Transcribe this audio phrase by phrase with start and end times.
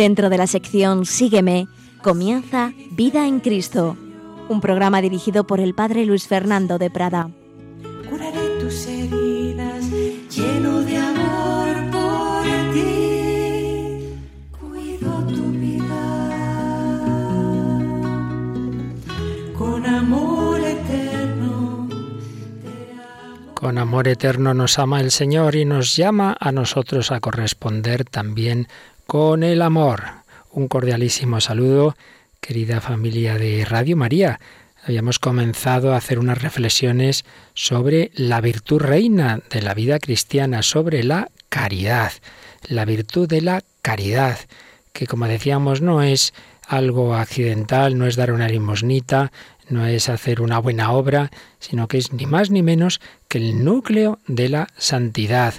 [0.00, 1.68] Dentro de la sección Sígueme,
[2.02, 3.98] comienza Vida en Cristo,
[4.48, 7.28] un programa dirigido por el Padre Luis Fernando de Prada.
[8.08, 9.84] curaré tus heridas,
[10.30, 14.16] lleno de amor por ti,
[14.58, 16.00] cuido tu vida
[19.52, 21.88] con amor eterno.
[23.52, 28.66] Con amor eterno nos ama el Señor y nos llama a nosotros a corresponder también
[29.10, 30.04] con el amor.
[30.52, 31.96] Un cordialísimo saludo,
[32.40, 34.38] querida familia de Radio María.
[34.84, 41.02] Habíamos comenzado a hacer unas reflexiones sobre la virtud reina de la vida cristiana, sobre
[41.02, 42.12] la caridad,
[42.68, 44.38] la virtud de la caridad,
[44.92, 46.32] que como decíamos no es
[46.68, 49.32] algo accidental, no es dar una limosnita,
[49.68, 53.64] no es hacer una buena obra, sino que es ni más ni menos que el
[53.64, 55.54] núcleo de la santidad,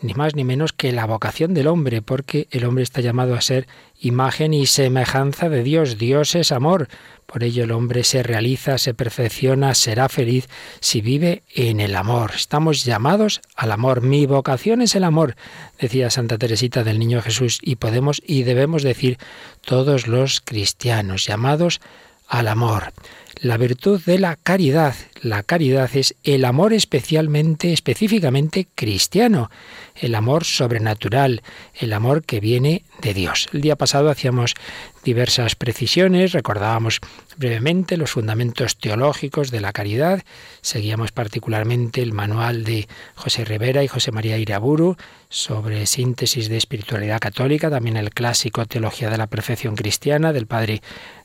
[0.00, 3.40] ni más ni menos que la vocación del hombre, porque el hombre está llamado a
[3.40, 3.66] ser
[4.00, 5.98] imagen y semejanza de Dios.
[5.98, 6.88] Dios es amor.
[7.26, 10.48] Por ello el hombre se realiza, se perfecciona, será feliz
[10.80, 12.32] si vive en el amor.
[12.34, 14.00] Estamos llamados al amor.
[14.00, 15.36] Mi vocación es el amor,
[15.78, 19.18] decía Santa Teresita del Niño Jesús, y podemos y debemos decir
[19.60, 21.80] todos los cristianos, llamados
[22.28, 22.92] al amor.
[23.40, 24.94] La virtud de la caridad.
[25.22, 29.50] La caridad es el amor especialmente, específicamente cristiano,
[29.94, 31.42] el amor sobrenatural,
[31.74, 33.48] el amor que viene de Dios.
[33.52, 34.54] El día pasado hacíamos
[35.04, 37.00] diversas precisiones, recordábamos
[37.36, 40.22] brevemente los fundamentos teológicos de la caridad,
[40.60, 44.96] seguíamos particularmente el manual de José Rivera y José María Iraburu
[45.28, 50.82] sobre síntesis de espiritualidad católica, también el clásico Teología de la Perfección Cristiana del padre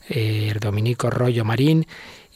[0.08, 1.86] eh, Dominico Rollo Marín,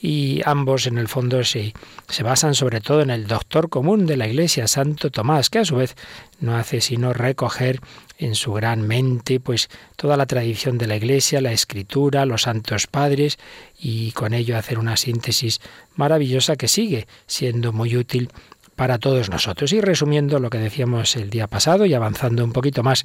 [0.01, 1.75] y ambos en el fondo se,
[2.09, 5.65] se, basan sobre todo en el doctor común de la Iglesia, Santo Tomás, que a
[5.65, 5.97] su vez
[6.39, 7.81] no hace sino recoger
[8.19, 12.87] en su gran mente pues toda la tradición de la Iglesia, la escritura, los santos
[12.87, 13.39] padres
[13.79, 15.61] y con ello hacer una síntesis
[15.97, 18.31] maravillosa que sigue siendo muy útil
[18.79, 19.73] para todos nosotros.
[19.73, 23.05] Y resumiendo lo que decíamos el día pasado y avanzando un poquito más,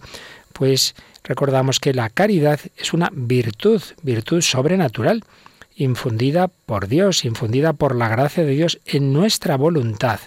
[0.54, 5.24] pues recordamos que la caridad es una virtud, virtud sobrenatural
[5.76, 10.20] infundida por Dios, infundida por la gracia de Dios en nuestra voluntad.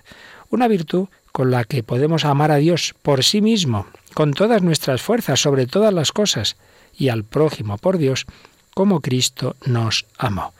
[0.51, 5.01] Una virtud con la que podemos amar a Dios por sí mismo, con todas nuestras
[5.01, 6.57] fuerzas, sobre todas las cosas,
[6.99, 8.27] y al prójimo por Dios,
[8.75, 10.53] como Cristo nos amó.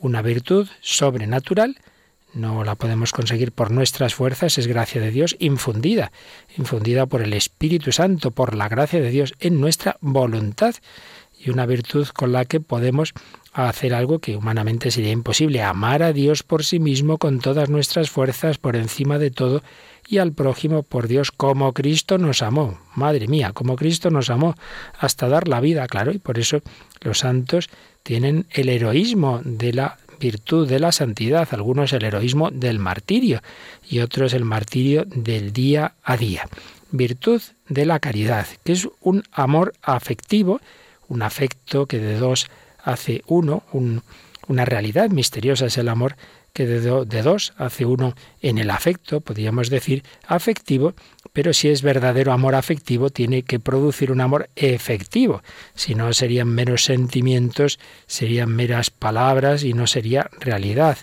[0.00, 1.76] Una virtud sobrenatural,
[2.34, 6.12] no la podemos conseguir por nuestras fuerzas, es gracia de Dios infundida,
[6.56, 10.74] infundida por el Espíritu Santo, por la gracia de Dios en nuestra voluntad,
[11.38, 13.12] y una virtud con la que podemos
[13.52, 18.10] hacer algo que humanamente sería imposible, amar a Dios por sí mismo con todas nuestras
[18.10, 19.62] fuerzas por encima de todo
[20.08, 22.78] y al prójimo por Dios como Cristo nos amó.
[22.94, 24.54] Madre mía, como Cristo nos amó
[24.98, 26.60] hasta dar la vida, claro, y por eso
[27.00, 27.68] los santos
[28.02, 33.42] tienen el heroísmo de la virtud de la santidad, algunos el heroísmo del martirio
[33.88, 36.48] y otros el martirio del día a día.
[36.90, 40.60] Virtud de la caridad, que es un amor afectivo,
[41.08, 42.48] un afecto que de dos
[42.82, 43.62] hace uno,
[44.46, 46.16] una realidad misteriosa es el amor
[46.52, 50.94] que de, de, dos hace uno en el afecto, podríamos decir afectivo,
[51.34, 55.42] pero si es verdadero amor afectivo tiene que producir un amor efectivo,
[55.74, 60.96] si no serían meros sentimientos, serían meras palabras y no sería realidad.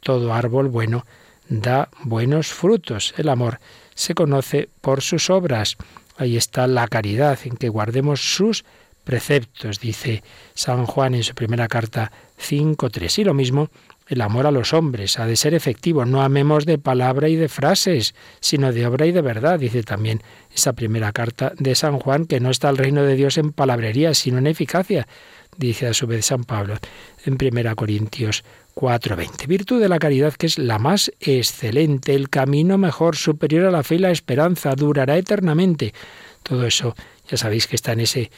[0.00, 1.04] Todo árbol bueno
[1.48, 3.12] da buenos frutos.
[3.18, 3.58] El amor
[3.94, 5.76] se conoce por sus obras.
[6.16, 8.64] Ahí está la caridad, en que guardemos sus
[9.02, 10.22] preceptos, dice
[10.54, 13.18] San Juan en su primera carta 5.3.
[13.18, 13.68] Y lo mismo,
[14.12, 17.48] el amor a los hombres ha de ser efectivo, no amemos de palabra y de
[17.48, 20.22] frases, sino de obra y de verdad, dice también
[20.54, 24.12] esa primera carta de San Juan, que no está el reino de Dios en palabrería,
[24.12, 25.08] sino en eficacia,
[25.56, 26.76] dice a su vez San Pablo
[27.24, 28.44] en 1 Corintios
[28.74, 29.46] 4:20.
[29.46, 33.82] Virtud de la caridad que es la más excelente, el camino mejor, superior a la
[33.82, 35.94] fe y la esperanza, durará eternamente.
[36.42, 36.94] Todo eso
[37.30, 38.30] ya sabéis que está en ese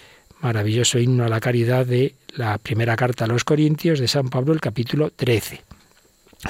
[0.45, 4.53] maravilloso himno a la caridad de la primera carta a los Corintios de San Pablo,
[4.53, 5.63] el capítulo 13.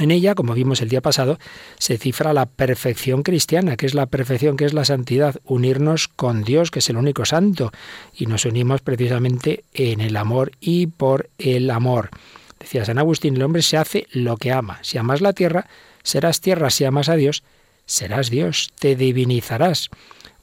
[0.00, 1.38] En ella, como vimos el día pasado,
[1.78, 6.42] se cifra la perfección cristiana, que es la perfección, que es la santidad, unirnos con
[6.42, 7.70] Dios, que es el único santo,
[8.12, 12.10] y nos unimos precisamente en el amor y por el amor.
[12.58, 14.80] Decía San Agustín, el hombre se hace lo que ama.
[14.82, 15.68] Si amas la tierra,
[16.02, 16.70] serás tierra.
[16.70, 17.44] Si amas a Dios,
[17.86, 18.72] serás Dios.
[18.76, 19.88] Te divinizarás.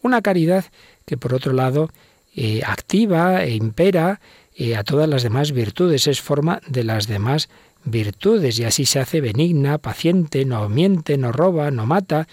[0.01, 0.63] Una caridad
[1.06, 1.89] que, por otro lado,
[2.36, 4.19] eh, activa e impera
[4.56, 7.50] eh, a todas las demás virtudes, es forma de las demás
[7.83, 12.28] virtudes y así se hace benigna, paciente, no miente, no roba, no mata,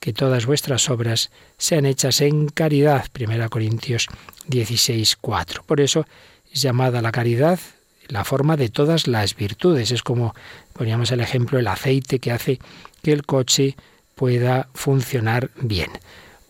[0.00, 3.06] que todas vuestras obras sean hechas en caridad.
[3.18, 4.08] 1 Corintios
[4.48, 5.62] 16, 4.
[5.64, 6.06] Por eso
[6.52, 7.58] es llamada la caridad
[8.08, 9.90] la forma de todas las virtudes.
[9.90, 10.34] Es como
[10.72, 12.58] poníamos el ejemplo el aceite que hace
[13.02, 13.76] que el coche
[14.14, 15.90] pueda funcionar bien.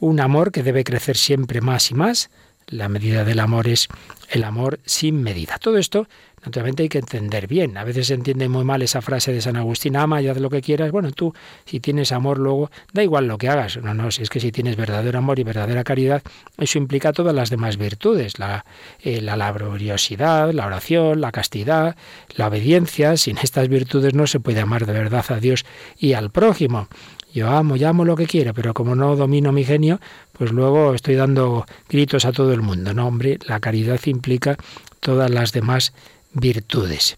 [0.01, 2.31] Un amor que debe crecer siempre más y más.
[2.73, 3.89] La medida del amor es
[4.31, 5.59] el amor sin medida.
[5.59, 6.09] Todo esto
[6.45, 7.77] Naturalmente hay que entender bien.
[7.79, 10.51] A veces se entiende muy mal esa frase de San Agustín, ama y haz lo
[10.51, 10.91] que quieras.
[10.91, 11.33] Bueno, tú,
[11.65, 13.77] si tienes amor luego, da igual lo que hagas.
[13.77, 16.23] No, no, si es que si tienes verdadero amor y verdadera caridad,
[16.59, 18.41] eso implica todas las demás virtudes.
[18.41, 18.65] La,
[19.01, 21.97] eh, la laboriosidad, la oración, la castidad,
[22.35, 23.17] la obediencia.
[23.17, 25.65] Sin estas virtudes no se puede amar de verdad a Dios
[25.97, 26.89] y al prójimo.
[27.33, 30.01] Yo amo y amo lo que quiero, pero como no domino mi genio,
[30.33, 32.93] pues luego estoy dando gritos a todo el mundo.
[32.93, 34.57] No, hombre, la caridad implica
[35.01, 35.93] todas las demás
[36.35, 37.17] virtudes.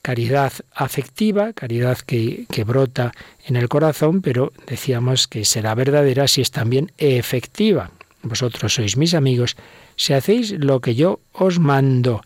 [0.00, 3.12] Caridad afectiva, caridad que, que brota
[3.46, 7.90] en el corazón, pero decíamos que será verdadera si es también efectiva.
[8.22, 9.56] Vosotros sois mis amigos
[9.96, 12.22] si hacéis lo que yo os mando.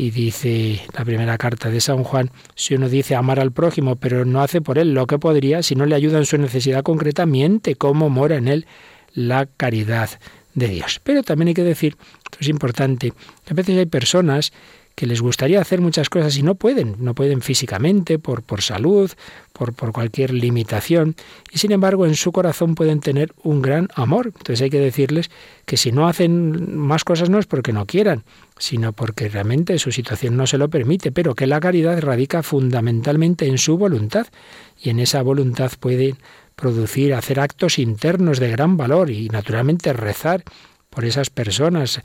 [0.00, 4.24] Y dice la primera carta de San Juan, si uno dice amar al prójimo, pero
[4.24, 7.26] no hace por él lo que podría, si no le ayuda en su necesidad concreta,
[7.26, 8.66] miente cómo mora en él
[9.12, 10.08] la caridad
[10.60, 11.00] de Dios.
[11.02, 13.10] Pero también hay que decir, esto es importante,
[13.44, 14.52] que a veces hay personas
[14.94, 19.10] que les gustaría hacer muchas cosas y no pueden, no pueden físicamente, por, por salud,
[19.54, 21.16] por, por cualquier limitación,
[21.50, 24.26] y sin embargo en su corazón pueden tener un gran amor.
[24.26, 25.30] Entonces hay que decirles
[25.64, 28.24] que si no hacen más cosas no es porque no quieran,
[28.58, 33.46] sino porque realmente su situación no se lo permite, pero que la caridad radica fundamentalmente
[33.46, 34.26] en su voluntad,
[34.82, 36.18] y en esa voluntad pueden
[36.60, 40.44] producir, hacer actos internos de gran valor y naturalmente rezar
[40.90, 42.02] por esas personas,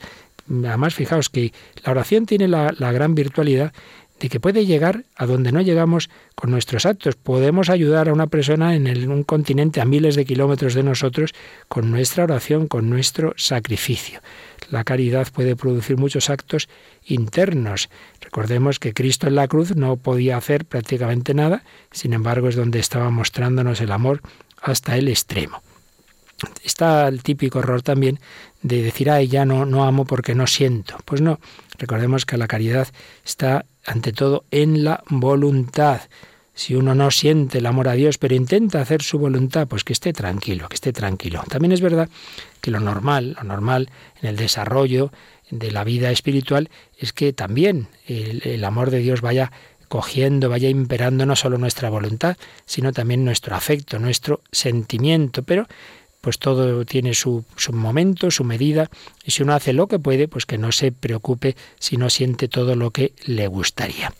[0.48, 1.52] Además, fijaos que
[1.84, 3.72] la oración tiene la, gran virtualidad
[4.20, 7.16] de que puede llegar a donde no llegamos con nuestros actos.
[7.16, 11.34] Podemos ayudar a una persona en un continente a miles de kilómetros de nosotros
[11.68, 14.20] con nuestra oración, con nuestro sacrificio.
[14.70, 16.68] La caridad puede producir muchos actos
[17.04, 17.90] internos.
[18.22, 22.78] Recordemos que Cristo en la cruz no podía hacer prácticamente nada, sin embargo es donde
[22.78, 24.22] estaba mostrándonos el amor
[24.70, 25.62] hasta el extremo.
[26.62, 28.20] Está el típico error también
[28.62, 30.96] de decir, ay, ya no, no amo porque no siento.
[31.04, 31.40] Pues no,
[31.78, 32.88] recordemos que la caridad
[33.24, 36.02] está ante todo en la voluntad.
[36.54, 39.92] Si uno no siente el amor a Dios, pero intenta hacer su voluntad, pues que
[39.92, 41.42] esté tranquilo, que esté tranquilo.
[41.48, 42.08] También es verdad
[42.60, 43.90] que lo normal, lo normal
[44.20, 45.12] en el desarrollo
[45.50, 49.52] de la vida espiritual es que también el, el amor de Dios vaya
[49.88, 55.42] cogiendo, vaya imperando no solo nuestra voluntad, sino también nuestro afecto, nuestro sentimiento.
[55.42, 55.66] Pero
[56.20, 58.90] pues todo tiene su, su, momento, su medida,
[59.24, 62.48] y si uno hace lo que puede, pues que no se preocupe si no siente
[62.48, 64.12] todo lo que le gustaría.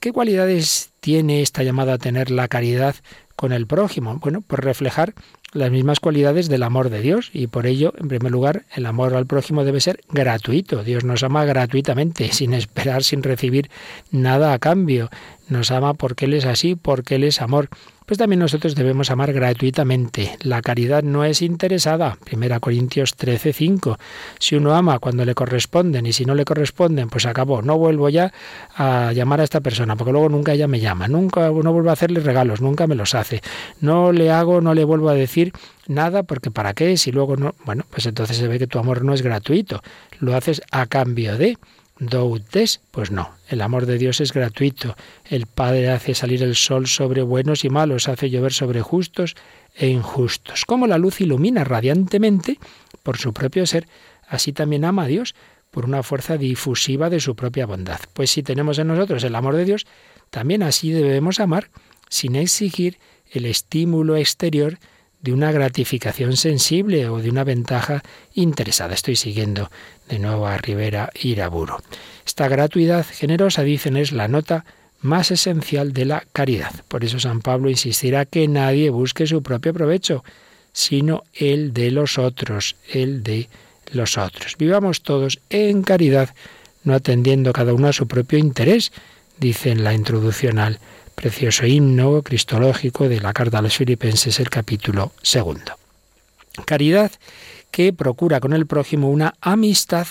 [0.00, 2.96] ¿Qué cualidades tiene esta llamada a tener la caridad
[3.36, 4.18] con el prójimo?
[4.18, 5.14] Bueno, pues reflejar
[5.54, 9.14] las mismas cualidades del amor de Dios y por ello, en primer lugar, el amor
[9.14, 10.82] al prójimo debe ser gratuito.
[10.82, 13.70] Dios nos ama gratuitamente, sin esperar, sin recibir
[14.10, 15.10] nada a cambio.
[15.48, 17.68] Nos ama porque Él es así, porque Él es amor
[18.06, 20.36] pues también nosotros debemos amar gratuitamente.
[20.42, 22.18] La caridad no es interesada.
[22.30, 23.98] 1 Corintios 13, 5.
[24.38, 27.62] Si uno ama cuando le corresponden y si no le corresponden, pues acabó.
[27.62, 28.30] No vuelvo ya
[28.76, 31.08] a llamar a esta persona, porque luego nunca ella me llama.
[31.08, 33.40] Nunca, no vuelvo a hacerle regalos, nunca me los hace.
[33.80, 35.52] No le hago, no le vuelvo a decir
[35.86, 36.98] nada, porque ¿para qué?
[36.98, 37.54] Si luego no.
[37.64, 39.82] Bueno, pues entonces se ve que tu amor no es gratuito.
[40.20, 41.56] Lo haces a cambio de
[41.98, 44.96] doutes, pues no, el amor de Dios es gratuito.
[45.24, 49.34] El Padre hace salir el sol sobre buenos y malos, hace llover sobre justos
[49.74, 50.64] e injustos.
[50.64, 52.58] Como la luz ilumina radiantemente
[53.02, 53.86] por su propio ser,
[54.28, 55.34] así también ama a Dios
[55.70, 58.00] por una fuerza difusiva de su propia bondad.
[58.12, 59.86] Pues si tenemos en nosotros el amor de Dios,
[60.30, 61.70] también así debemos amar
[62.08, 62.98] sin exigir
[63.30, 64.78] el estímulo exterior
[65.24, 68.02] de una gratificación sensible o de una ventaja
[68.34, 68.92] interesada.
[68.92, 69.70] Estoy siguiendo
[70.06, 71.78] de nuevo a Rivera Iraburo.
[72.26, 74.66] Esta gratuidad generosa, dicen, es la nota
[75.00, 76.72] más esencial de la caridad.
[76.88, 80.22] Por eso San Pablo insistirá que nadie busque su propio provecho,
[80.74, 83.48] sino el de los otros, el de
[83.92, 84.56] los otros.
[84.58, 86.34] Vivamos todos en caridad,
[86.82, 88.92] no atendiendo cada uno a su propio interés,
[89.38, 90.80] dice en la introducción al
[91.14, 95.72] precioso himno cristológico de la carta a los filipenses, el capítulo segundo.
[96.64, 97.12] Caridad
[97.70, 100.06] que procura con el prójimo una amistad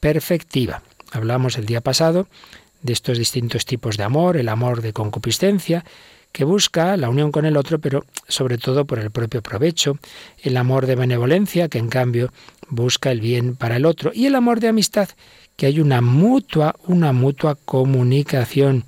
[0.00, 0.82] perfectiva.
[1.12, 2.26] Hablamos el día pasado
[2.82, 5.84] de estos distintos tipos de amor, el amor de concupiscencia,
[6.32, 9.98] que busca la unión con el otro, pero sobre todo por el propio provecho,
[10.42, 12.32] el amor de benevolencia, que en cambio
[12.68, 15.08] busca el bien para el otro, y el amor de amistad,
[15.56, 18.84] que hay una mutua, una mutua comunicación,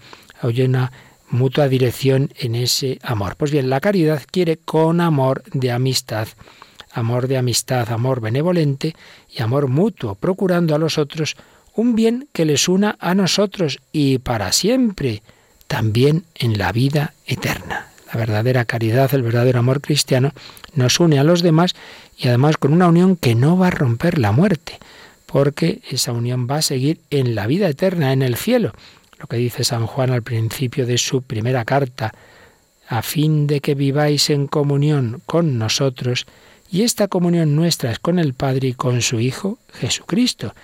[1.30, 3.36] mutua dirección en ese amor.
[3.36, 6.28] Pues bien, la caridad quiere con amor de amistad,
[6.92, 8.94] amor de amistad, amor benevolente
[9.30, 11.36] y amor mutuo, procurando a los otros
[11.74, 15.22] un bien que les una a nosotros y para siempre,
[15.68, 17.88] también en la vida eterna.
[18.12, 20.32] La verdadera caridad, el verdadero amor cristiano,
[20.74, 21.74] nos une a los demás
[22.16, 24.78] y además con una unión que no va a romper la muerte,
[25.26, 28.72] porque esa unión va a seguir en la vida eterna, en el cielo.
[29.18, 32.12] Lo que dice San Juan al principio de su primera carta,
[32.88, 36.26] a fin de que viváis en comunión con nosotros,
[36.70, 40.54] y esta comunión nuestra es con el Padre y con su Hijo Jesucristo.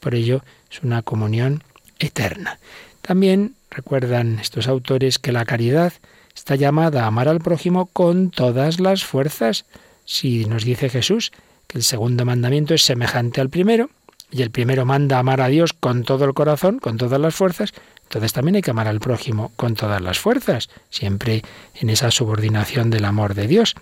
[0.00, 1.62] Por ello es una comunión
[1.98, 2.58] eterna.
[3.02, 5.92] También recuerdan estos autores que la caridad
[6.34, 9.64] está llamada a amar al prójimo con todas las fuerzas.
[10.04, 11.32] Si nos dice Jesús
[11.66, 13.90] que el segundo mandamiento es semejante al primero,
[14.30, 17.72] y el primero manda amar a Dios con todo el corazón, con todas las fuerzas,
[18.08, 21.42] entonces también hay que amar al prójimo con todas las fuerzas, siempre
[21.74, 23.74] en esa subordinación del amor de Dios.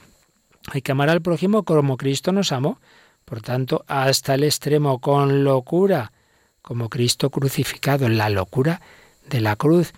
[0.73, 2.81] Hay que amar al prójimo como Cristo nos amó,
[3.25, 6.11] por tanto, hasta el extremo, con locura,
[6.61, 8.81] como Cristo crucificado, en la locura
[9.31, 9.93] de la cruz,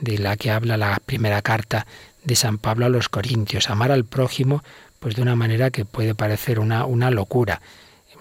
[0.00, 1.86] de la que habla la primera carta
[2.24, 3.68] de San Pablo a los Corintios.
[3.68, 4.64] Amar al prójimo,
[4.98, 7.60] pues de una manera que puede parecer una, una locura,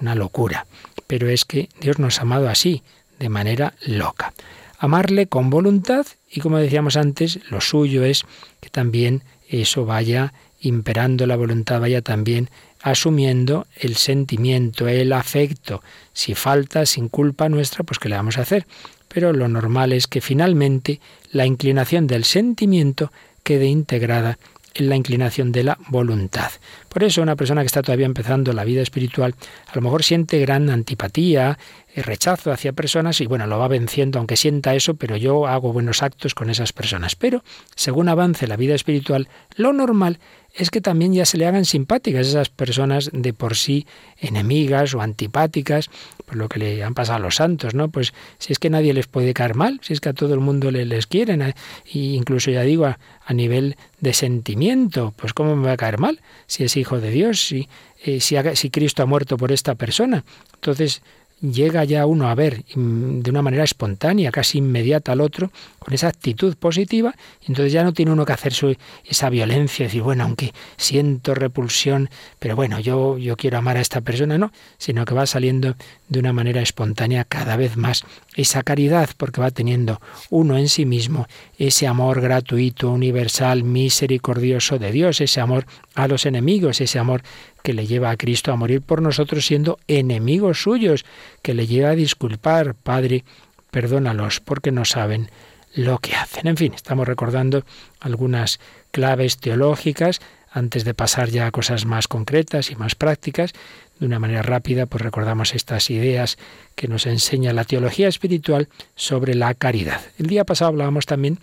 [0.02, 0.66] una locura.
[1.08, 2.84] Pero es que Dios nos ha amado así,
[3.18, 4.34] de manera loca.
[4.84, 8.26] Amarle con voluntad y como decíamos antes, lo suyo es
[8.60, 12.50] que también eso vaya imperando la voluntad, vaya también
[12.82, 15.82] asumiendo el sentimiento, el afecto.
[16.12, 18.68] Si falta, sin culpa nuestra, pues ¿qué le vamos a hacer?
[19.08, 21.00] Pero lo normal es que finalmente
[21.32, 23.10] la inclinación del sentimiento
[23.44, 24.38] quede integrada
[24.76, 26.52] en la inclinación de la voluntad.
[26.90, 29.36] Por eso una persona que está todavía empezando la vida espiritual
[29.68, 31.58] a lo mejor siente gran antipatía,
[31.94, 35.74] eh, rechazo hacia personas y bueno, lo va venciendo aunque sienta eso, pero yo hago
[35.74, 37.16] buenos actos con esas personas.
[37.16, 37.44] Pero
[37.76, 40.20] según avance la vida espiritual, lo normal
[40.54, 43.88] es que también ya se le hagan simpáticas esas personas de por sí
[44.20, 45.90] enemigas o antipáticas,
[46.26, 47.90] por lo que le han pasado a los santos, ¿no?
[47.90, 50.40] Pues si es que nadie les puede caer mal, si es que a todo el
[50.40, 51.54] mundo les quieren, e
[51.92, 52.98] incluso ya digo a,
[53.34, 57.42] nivel de sentimiento, pues cómo me va a caer mal si es hijo de Dios,
[57.48, 57.68] si,
[58.04, 60.24] eh, si, si Cristo ha muerto por esta persona.
[60.54, 61.02] Entonces,
[61.44, 66.08] llega ya uno a ver de una manera espontánea, casi inmediata al otro, con esa
[66.08, 70.54] actitud positiva, entonces ya no tiene uno que hacer su, esa violencia, decir, bueno, aunque
[70.78, 72.10] siento repulsión,
[72.40, 75.76] pero bueno, yo, yo quiero amar a esta persona, no, sino que va saliendo
[76.08, 80.86] de una manera espontánea cada vez más esa caridad, porque va teniendo uno en sí
[80.86, 87.22] mismo ese amor gratuito, universal, misericordioso de Dios, ese amor a los enemigos, ese amor
[87.62, 91.06] que le lleva a Cristo a morir por nosotros siendo enemigos suyos,
[91.42, 93.24] que le lleva a disculpar, Padre,
[93.72, 95.30] perdónalos porque no saben
[95.76, 96.48] lo que hacen.
[96.48, 97.64] En fin, estamos recordando
[98.00, 98.60] algunas
[98.92, 100.22] claves teológicas
[100.52, 103.54] antes de pasar ya a cosas más concretas y más prácticas.
[104.00, 106.38] De una manera rápida, pues recordamos estas ideas
[106.76, 110.02] que nos enseña la teología espiritual sobre la caridad.
[110.20, 111.40] El día pasado hablábamos también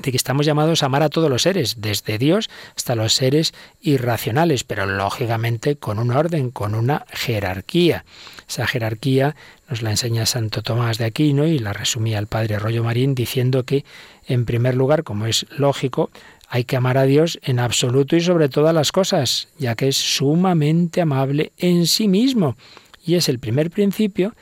[0.00, 3.52] de que estamos llamados a amar a todos los seres, desde Dios hasta los seres
[3.80, 8.04] irracionales, pero lógicamente con un orden, con una jerarquía.
[8.48, 9.36] Esa jerarquía
[9.68, 13.64] nos la enseña Santo Tomás de Aquino y la resumía el padre Rollo Marín diciendo
[13.64, 13.84] que,
[14.26, 16.10] en primer lugar, como es lógico,
[16.48, 19.96] hay que amar a Dios en absoluto y sobre todas las cosas, ya que es
[19.96, 22.56] sumamente amable en sí mismo.
[23.04, 24.34] Y es el primer principio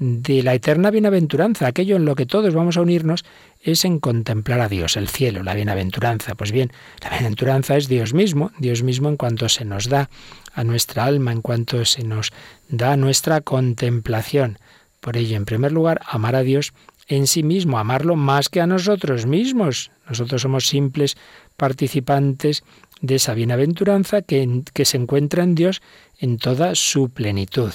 [0.00, 3.22] de la eterna bienaventuranza, aquello en lo que todos vamos a unirnos
[3.60, 6.34] es en contemplar a Dios, el cielo, la bienaventuranza.
[6.34, 10.08] Pues bien, la bienaventuranza es Dios mismo, Dios mismo en cuanto se nos da
[10.54, 12.32] a nuestra alma, en cuanto se nos
[12.70, 14.58] da nuestra contemplación.
[15.00, 16.72] Por ello, en primer lugar, amar a Dios
[17.06, 19.90] en sí mismo, amarlo más que a nosotros mismos.
[20.08, 21.18] Nosotros somos simples
[21.58, 22.64] participantes
[23.02, 25.82] de esa bienaventuranza que, que se encuentra en Dios
[26.18, 27.72] en toda su plenitud.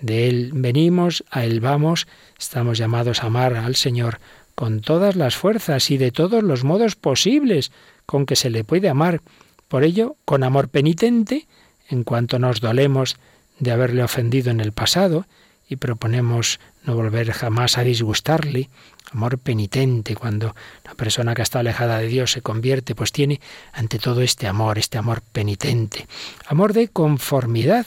[0.00, 2.06] De Él venimos, a Él vamos,
[2.38, 4.20] estamos llamados a amar al Señor
[4.54, 7.70] con todas las fuerzas y de todos los modos posibles
[8.06, 9.20] con que se le puede amar.
[9.68, 11.46] Por ello, con amor penitente,
[11.88, 13.16] en cuanto nos dolemos
[13.58, 15.26] de haberle ofendido en el pasado,
[15.68, 18.70] y proponemos no volver jamás a disgustarle,
[19.12, 23.40] amor penitente, cuando la persona que está alejada de Dios se convierte, pues tiene
[23.72, 26.06] ante todo este amor, este amor penitente,
[26.46, 27.86] amor de conformidad,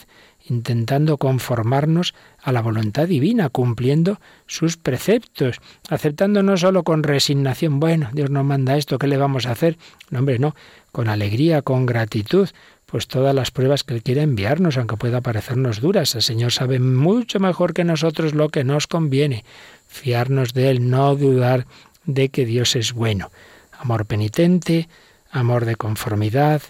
[0.52, 8.10] intentando conformarnos a la voluntad divina, cumpliendo sus preceptos, aceptando no solo con resignación, bueno,
[8.12, 9.78] Dios nos manda esto, ¿qué le vamos a hacer?
[10.10, 10.54] No, hombre, no,
[10.92, 12.48] con alegría, con gratitud,
[12.86, 16.14] pues todas las pruebas que Él quiere enviarnos, aunque pueda parecernos duras.
[16.14, 19.44] El Señor sabe mucho mejor que nosotros lo que nos conviene
[19.88, 21.66] fiarnos de Él, no dudar
[22.04, 23.30] de que Dios es bueno.
[23.78, 24.88] Amor penitente,
[25.30, 26.60] amor de conformidad,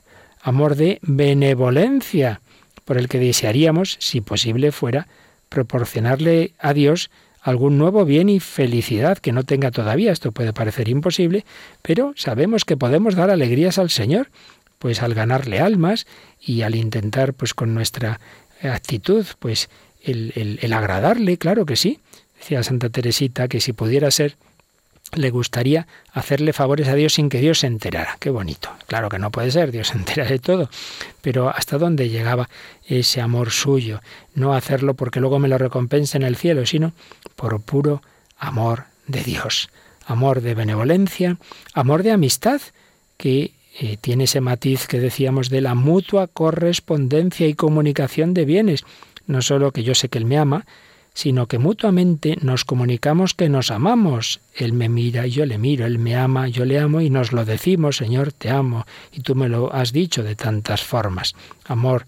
[0.40, 2.40] amor de benevolencia,
[2.84, 5.06] por el que desearíamos, si posible fuera,
[5.48, 7.10] proporcionarle a Dios
[7.42, 10.12] algún nuevo bien y felicidad que no tenga todavía.
[10.12, 11.44] Esto puede parecer imposible,
[11.82, 14.30] pero sabemos que podemos dar alegrías al Señor,
[14.78, 16.06] pues al ganarle almas
[16.40, 18.20] y al intentar, pues con nuestra
[18.62, 19.68] actitud, pues
[20.02, 22.00] el, el, el agradarle, claro que sí.
[22.38, 24.36] Decía Santa Teresita que si pudiera ser,
[25.14, 28.16] le gustaría hacerle favores a Dios sin que Dios se enterara.
[28.18, 28.70] Qué bonito.
[28.86, 30.70] Claro que no puede ser, Dios se entera de todo.
[31.20, 32.48] Pero ¿hasta dónde llegaba
[32.86, 34.00] ese amor suyo?
[34.34, 36.92] No hacerlo porque luego me lo recompense en el cielo, sino
[37.36, 38.02] por puro
[38.38, 39.70] amor de Dios.
[40.06, 41.38] Amor de benevolencia,
[41.74, 42.60] amor de amistad,
[43.16, 48.84] que eh, tiene ese matiz que decíamos de la mutua correspondencia y comunicación de bienes.
[49.26, 50.66] No solo que yo sé que Él me ama,
[51.14, 54.40] sino que mutuamente nos comunicamos que nos amamos.
[54.54, 57.32] Él me mira y yo le miro, Él me ama, yo le amo y nos
[57.32, 61.34] lo decimos, Señor, te amo, y tú me lo has dicho de tantas formas.
[61.64, 62.06] Amor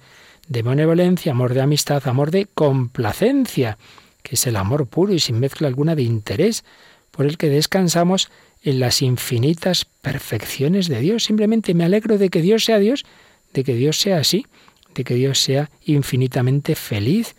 [0.48, 3.78] de benevolencia, amor de amistad, amor de complacencia,
[4.22, 6.64] que es el amor puro y sin mezcla alguna de interés,
[7.10, 8.30] por el que descansamos
[8.62, 11.24] en las infinitas perfecciones de Dios.
[11.24, 13.04] Simplemente me alegro de que Dios sea Dios,
[13.52, 14.46] de que Dios sea así,
[14.94, 17.36] de que Dios sea infinitamente feliz,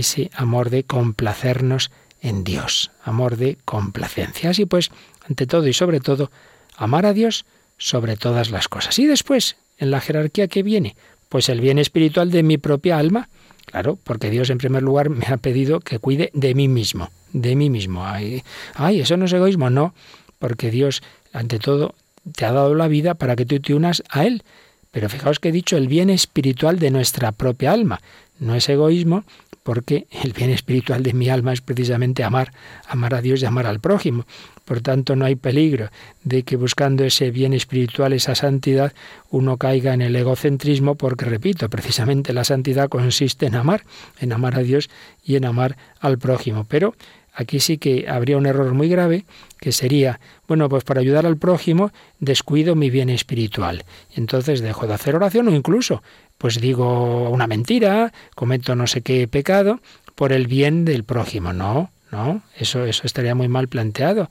[0.00, 1.90] ese amor de complacernos
[2.20, 4.50] en Dios, amor de complacencia.
[4.50, 4.90] Así pues,
[5.28, 6.30] ante todo y sobre todo,
[6.76, 7.44] amar a Dios
[7.76, 8.98] sobre todas las cosas.
[8.98, 10.96] Y después, en la jerarquía que viene,
[11.28, 13.28] pues el bien espiritual de mi propia alma,
[13.66, 17.54] claro, porque Dios en primer lugar me ha pedido que cuide de mí mismo, de
[17.54, 18.06] mí mismo.
[18.06, 18.42] Ay,
[18.74, 19.94] ay, eso no es egoísmo, no,
[20.38, 21.94] porque Dios, ante todo,
[22.34, 24.42] te ha dado la vida para que tú te unas a Él.
[24.90, 28.00] Pero fijaos que he dicho el bien espiritual de nuestra propia alma.
[28.38, 29.24] No es egoísmo,
[29.68, 32.52] porque el bien espiritual de mi alma es precisamente amar,
[32.88, 34.24] amar a Dios y amar al prójimo.
[34.64, 35.90] Por tanto, no hay peligro
[36.24, 38.94] de que buscando ese bien espiritual, esa santidad,
[39.28, 43.84] uno caiga en el egocentrismo, porque, repito, precisamente la santidad consiste en amar,
[44.18, 44.88] en amar a Dios
[45.22, 46.64] y en amar al prójimo.
[46.66, 46.94] Pero
[47.34, 49.26] aquí sí que habría un error muy grave,
[49.60, 53.84] que sería, bueno, pues para ayudar al prójimo descuido mi bien espiritual.
[54.14, 56.02] Entonces dejo de hacer oración o incluso
[56.38, 59.80] pues digo una mentira, cometo no sé qué pecado
[60.14, 61.52] por el bien del prójimo.
[61.52, 64.30] No, no, eso, eso estaría muy mal planteado.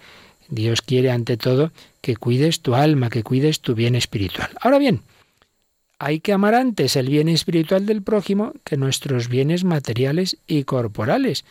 [0.50, 4.50] Dios quiere ante todo que cuides tu alma, que cuides tu bien espiritual.
[4.62, 5.02] Ahora bien,
[6.00, 11.44] hay que amar antes el bien espiritual del prójimo que nuestros bienes materiales y corporales.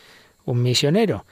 [0.45, 1.25] Un misionero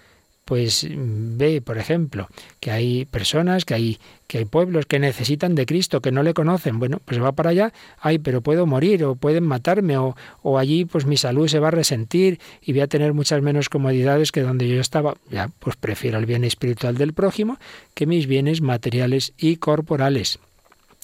[0.45, 2.27] pues ve, por ejemplo,
[2.59, 6.35] que hay personas, que hay, que hay pueblos que necesitan de Cristo, que no le
[6.35, 6.77] conocen.
[6.77, 10.85] Bueno, pues va para allá, ay, pero puedo morir, o pueden matarme, o, o allí
[10.85, 14.41] pues mi salud se va a resentir y voy a tener muchas menos comodidades que
[14.41, 15.15] donde yo estaba.
[15.31, 17.57] Ya, pues prefiero el bien espiritual del prójimo
[17.95, 20.37] que mis bienes materiales y corporales.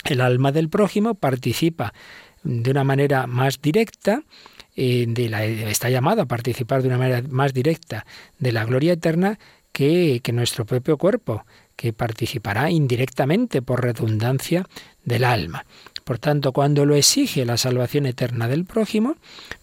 [0.05, 1.93] El alma del prójimo participa
[2.43, 4.23] de una manera más directa
[4.75, 8.05] eh, de la, a participar de una manera más directa
[8.39, 9.39] de la gloria eterna
[9.71, 14.67] que, que nuestro propio cuerpo, que participará indirectamente por redundancia
[15.03, 15.65] del alma.
[16.03, 19.15] Por tanto, cuando lo exige la salvación eterna del prójimo,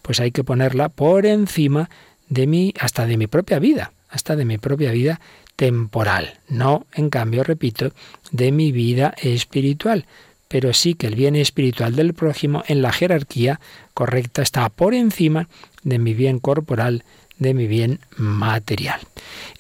[0.03, 1.91] pues hay que ponerla por encima
[2.29, 5.21] de mí, hasta de mi propia vida, hasta de mi propia vida
[5.57, 6.41] temporal.
[6.49, 7.93] No, en cambio, repito,
[8.31, 10.07] de mi vida espiritual
[10.49, 13.61] pero sí que el bien espiritual del prójimo en la jerarquía
[13.95, 15.49] correcta está por encima
[15.83, 17.05] de mi bien corporal,
[17.39, 19.01] de mi bien material.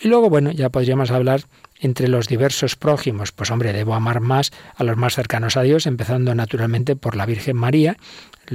[0.01, 1.43] Y luego, bueno, ya podríamos hablar
[1.81, 3.33] entre los diversos prójimos.
[3.33, 7.27] Pues hombre, debo amar más a los más cercanos a Dios, empezando naturalmente por la
[7.27, 7.97] Virgen María,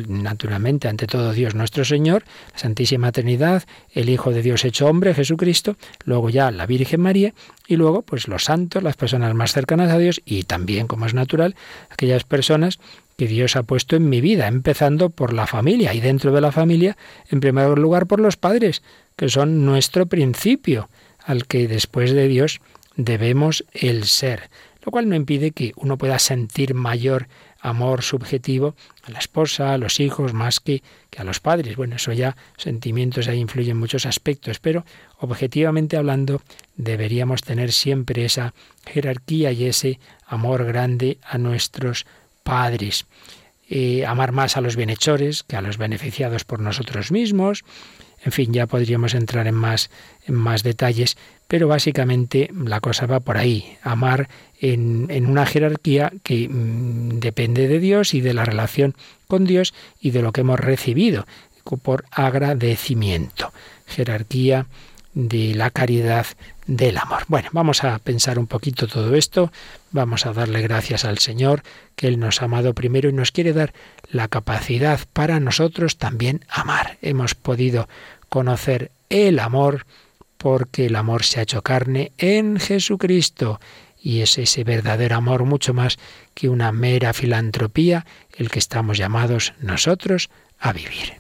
[0.08, 5.14] naturalmente ante todo Dios nuestro Señor, la Santísima Trinidad, el Hijo de Dios hecho hombre,
[5.14, 7.34] Jesucristo, luego ya la Virgen María
[7.68, 11.14] y luego pues los santos, las personas más cercanas a Dios y también, como es
[11.14, 11.56] natural,
[11.90, 12.80] aquellas personas
[13.18, 16.52] que Dios ha puesto en mi vida, empezando por la familia y dentro de la
[16.52, 16.98] familia,
[17.30, 18.82] en primer lugar por los padres,
[19.16, 20.90] que son nuestro principio,
[21.24, 22.60] al que después de Dios
[22.96, 24.50] debemos el ser,
[24.86, 27.28] lo cual no impide que uno pueda sentir mayor
[27.60, 31.78] amor subjetivo a la esposa, a los hijos, más que, que a los padres.
[31.78, 34.86] Bueno, eso ya, sentimientos ahí influyen en muchos aspectos, pero
[35.18, 36.42] objetivamente hablando,
[36.76, 38.54] deberíamos tener siempre esa
[38.86, 42.06] jerarquía y ese amor grande a nuestros
[42.44, 43.06] padres.
[43.70, 47.64] Eh, amar más a los bienhechores que a los beneficiados por nosotros mismos.
[48.26, 49.90] En fin, ya podríamos entrar en más,
[50.26, 56.12] en más detalles, pero básicamente la cosa va por ahí, amar en, en una jerarquía
[56.24, 58.96] que mm, depende de Dios y de la relación
[59.28, 61.26] con Dios y de lo que hemos recibido
[61.64, 63.52] por agradecimiento.
[63.88, 64.68] Jerarquía
[65.14, 66.26] de la caridad
[66.66, 67.24] del amor.
[67.28, 69.52] Bueno, vamos a pensar un poquito todo esto,
[69.92, 71.62] vamos a darle gracias al Señor,
[71.96, 73.74] que Él nos ha amado primero y nos quiere dar
[74.10, 76.98] la capacidad para nosotros también amar.
[77.02, 77.88] Hemos podido
[78.34, 79.86] conocer el amor
[80.40, 83.60] porque el amor se ha hecho carne en Jesucristo
[84.02, 86.00] y es ese verdadero amor mucho más
[86.34, 91.14] que una mera filantropía el que estamos llamados nosotros a vivir.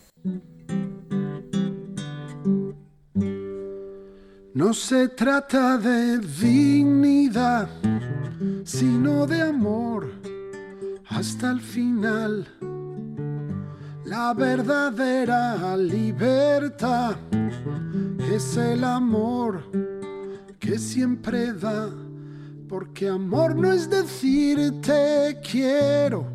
[4.55, 7.69] No se trata de dignidad,
[8.63, 10.11] sino de amor
[11.09, 12.52] hasta el final.
[14.15, 17.15] La verdadera libertad
[18.31, 19.63] es el amor
[20.59, 21.89] que siempre da,
[22.69, 26.27] porque amor no es decir te quiero,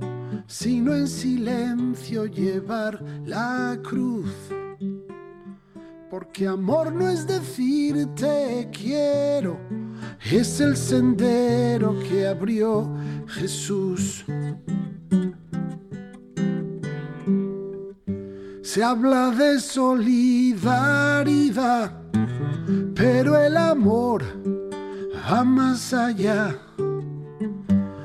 [0.48, 4.34] sino en silencio llevar la cruz
[6.10, 9.56] porque amor no es decir te quiero,
[10.32, 12.92] es el sendero que abrió
[13.28, 14.24] Jesús.
[18.78, 21.90] Se habla de solidaridad,
[22.94, 24.22] pero el amor
[25.28, 26.56] va más allá.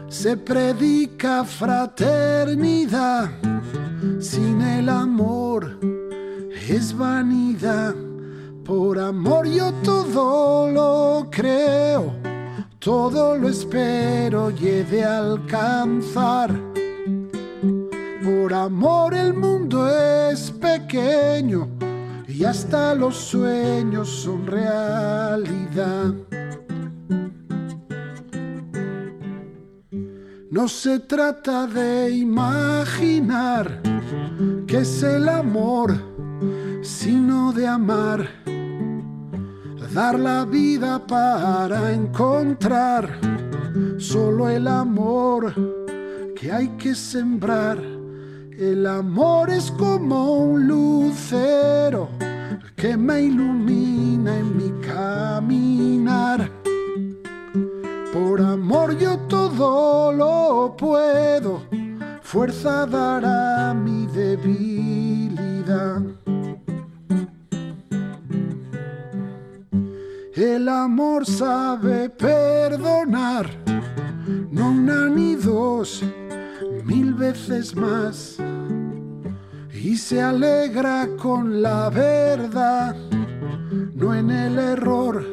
[0.08, 3.30] Se predica fraternidad
[4.20, 5.78] sin el amor
[6.68, 7.94] es vanidad.
[8.66, 12.16] Por amor yo todo lo creo,
[12.80, 16.50] todo lo espero y he de alcanzar.
[18.24, 21.68] Por amor el mundo es pequeño
[22.28, 26.14] y hasta los sueños son realidad.
[30.50, 33.82] No se trata de imaginar
[34.68, 36.14] que es el amor
[36.82, 38.28] sino de amar,
[39.94, 43.20] dar la vida para encontrar
[43.98, 45.54] solo el amor
[46.36, 47.93] que hay que sembrar.
[48.58, 52.10] El amor es como un lucero
[52.76, 56.52] que me ilumina en mi caminar.
[58.14, 61.64] Por amor yo todo lo puedo,
[62.22, 66.02] fuerza dará mi debilidad.
[70.36, 73.50] El amor sabe perdonar,
[74.52, 76.04] no una ni dos,
[76.86, 78.38] mil veces más.
[79.74, 82.96] Y se alegra con la verdad,
[83.94, 85.26] no en el error.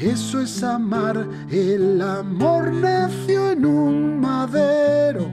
[0.00, 1.26] Eso es amar.
[1.50, 5.30] El amor nació en un madero,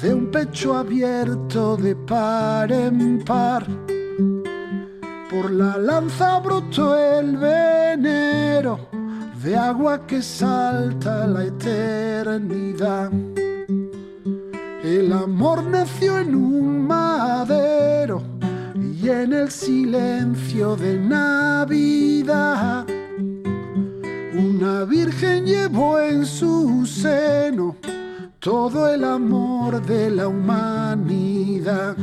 [0.00, 3.66] de un pecho abierto de par en par
[5.32, 8.78] por la lanza brotó el venero
[9.42, 13.10] de agua que salta la eternidad.
[14.82, 18.20] El amor nació en un madero
[18.74, 22.84] y en el silencio de Navidad.
[24.34, 27.76] Una virgen llevó en su seno
[28.40, 31.96] todo el amor de la humanidad.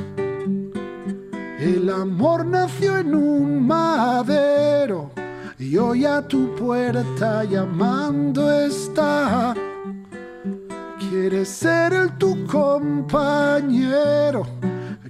[1.60, 5.12] El amor nació en un madero
[5.58, 9.54] y hoy a tu puerta llamando está.
[11.10, 14.46] Quiere ser el tu compañero,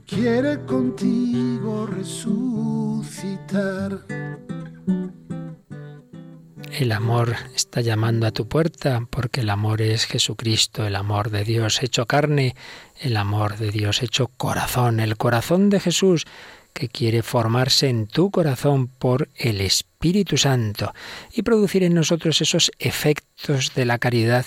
[0.08, 4.00] quiere contigo resucitar.
[6.72, 11.44] El amor está llamando a tu puerta porque el amor es Jesucristo, el amor de
[11.44, 12.56] Dios hecho carne,
[13.02, 16.26] el amor de Dios hecho corazón, el corazón de Jesús
[16.80, 20.94] que quiere formarse en tu corazón por el Espíritu Santo
[21.34, 24.46] y producir en nosotros esos efectos de la caridad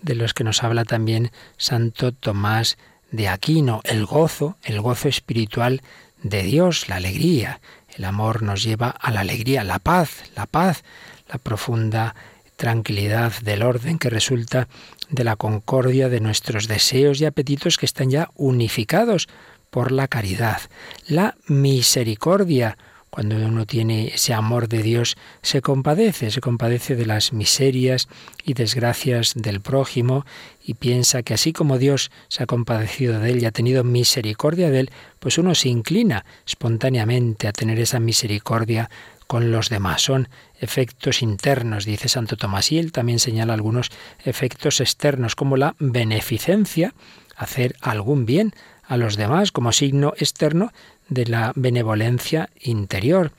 [0.00, 2.78] de los que nos habla también Santo Tomás
[3.10, 5.82] de Aquino, el gozo, el gozo espiritual
[6.22, 7.60] de Dios, la alegría.
[7.94, 10.82] El amor nos lleva a la alegría, la paz, la paz
[11.28, 12.14] la profunda
[12.56, 14.68] tranquilidad, del orden que resulta
[15.10, 19.28] de la concordia de nuestros deseos y apetitos que están ya unificados
[19.74, 20.60] por la caridad.
[21.08, 22.78] La misericordia,
[23.10, 28.06] cuando uno tiene ese amor de Dios, se compadece, se compadece de las miserias
[28.44, 30.26] y desgracias del prójimo
[30.64, 34.70] y piensa que así como Dios se ha compadecido de él y ha tenido misericordia
[34.70, 38.90] de él, pues uno se inclina espontáneamente a tener esa misericordia
[39.26, 40.02] con los demás.
[40.02, 40.28] Son
[40.60, 43.90] efectos internos, dice Santo Tomás, y él también señala algunos
[44.24, 46.94] efectos externos, como la beneficencia,
[47.34, 48.54] hacer algún bien
[48.86, 50.72] a los demás como signo externo
[51.08, 53.32] de la benevolencia interior.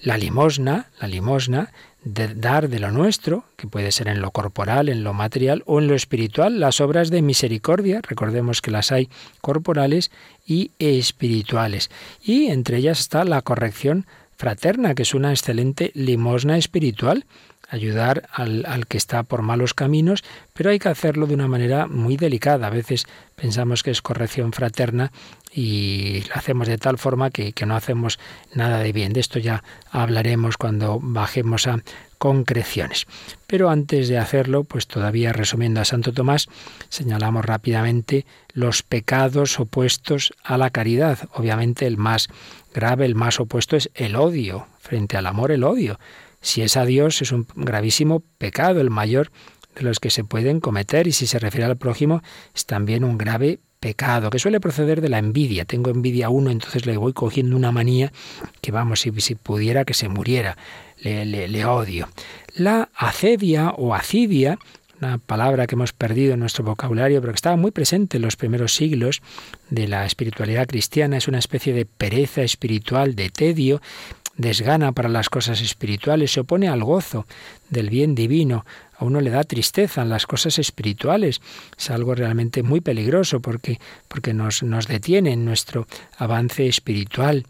[0.00, 1.70] La limosna, la limosna,
[2.04, 5.78] de dar de lo nuestro, que puede ser en lo corporal, en lo material o
[5.78, 9.08] en lo espiritual, las obras de misericordia, recordemos que las hay
[9.40, 10.10] corporales
[10.44, 11.90] y espirituales.
[12.20, 17.24] Y entre ellas está la corrección fraterna, que es una excelente limosna espiritual,
[17.72, 21.86] ayudar al, al, que está por malos caminos, pero hay que hacerlo de una manera
[21.86, 22.66] muy delicada.
[22.66, 25.10] A veces pensamos que es corrección fraterna
[25.50, 28.18] y lo hacemos de tal forma que, que no hacemos
[28.54, 29.14] nada de bien.
[29.14, 31.80] De esto ya hablaremos cuando bajemos a
[32.18, 33.06] concreciones.
[33.46, 36.48] Pero antes de hacerlo, pues todavía resumiendo a Santo Tomás,
[36.90, 41.18] señalamos rápidamente los pecados opuestos a la caridad.
[41.32, 42.28] Obviamente el más
[42.74, 44.66] grave, el más opuesto es el odio.
[44.78, 45.98] Frente al amor, el odio.
[46.42, 49.30] Si es a Dios, es un gravísimo pecado, el mayor
[49.74, 51.06] de los que se pueden cometer.
[51.06, 52.22] Y si se refiere al prójimo,
[52.54, 55.64] es también un grave pecado, que suele proceder de la envidia.
[55.64, 58.12] Tengo envidia a uno, entonces le voy cogiendo una manía
[58.60, 60.56] que, vamos, si, pudiera que se muriera.
[60.98, 62.08] Le, le, le odio.
[62.54, 64.58] La acedia o acidia
[65.02, 68.36] una palabra que hemos perdido en nuestro vocabulario, pero que estaba muy presente en los
[68.36, 69.20] primeros siglos
[69.68, 73.82] de la espiritualidad cristiana, es una especie de pereza espiritual, de tedio,
[74.36, 77.26] desgana para las cosas espirituales, se opone al gozo
[77.70, 78.64] del bien divino,
[78.96, 81.40] a uno le da tristeza en las cosas espirituales.
[81.76, 85.86] Es algo realmente muy peligroso porque, porque nos, nos detiene en nuestro
[86.18, 87.46] avance espiritual.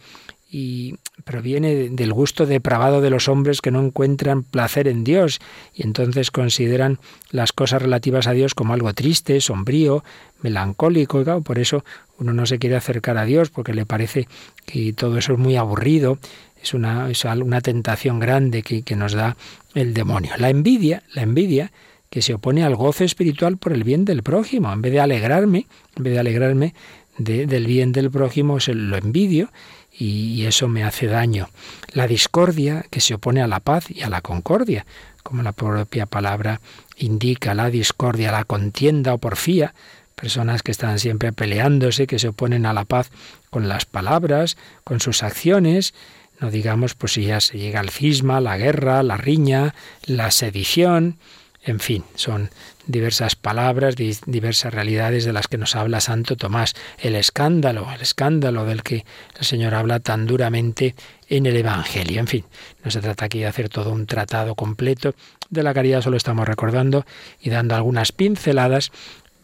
[0.54, 5.40] Y proviene del gusto depravado de los hombres que no encuentran placer en Dios
[5.72, 6.98] y entonces consideran
[7.30, 10.04] las cosas relativas a Dios como algo triste, sombrío,
[10.42, 11.84] melancólico, y por eso
[12.22, 14.28] uno no se quiere acercar a Dios porque le parece
[14.64, 16.18] que todo eso es muy aburrido,
[16.62, 19.37] es una, es una tentación grande que, que nos da
[19.74, 20.32] el demonio.
[20.38, 21.72] La envidia, la envidia
[22.08, 25.66] que se opone al gozo espiritual por el bien del prójimo, en vez de alegrarme,
[25.96, 26.74] en vez de alegrarme
[27.18, 29.50] de, del bien del prójimo, se lo envidio
[29.98, 31.48] y eso me hace daño.
[31.92, 34.87] La discordia que se opone a la paz y a la concordia,
[35.22, 36.61] como la propia palabra
[36.96, 39.74] indica, la discordia, la contienda o porfía,
[40.22, 43.11] personas que están siempre peleándose, que se oponen a la paz
[43.50, 45.94] con las palabras, con sus acciones,
[46.38, 49.74] no digamos pues si ya se llega al cisma, la guerra, la riña,
[50.06, 51.18] la sedición,
[51.64, 52.50] en fin, son
[52.87, 56.74] diversas palabras, diversas realidades de las que nos habla Santo Tomás.
[56.98, 59.04] El escándalo, el escándalo del que
[59.38, 60.96] el Señor habla tan duramente
[61.28, 62.18] en el Evangelio.
[62.18, 62.44] En fin,
[62.85, 65.14] no se trata aquí de hacer todo un tratado completo
[65.50, 67.06] de la caridad, solo estamos recordando
[67.40, 68.90] y dando algunas pinceladas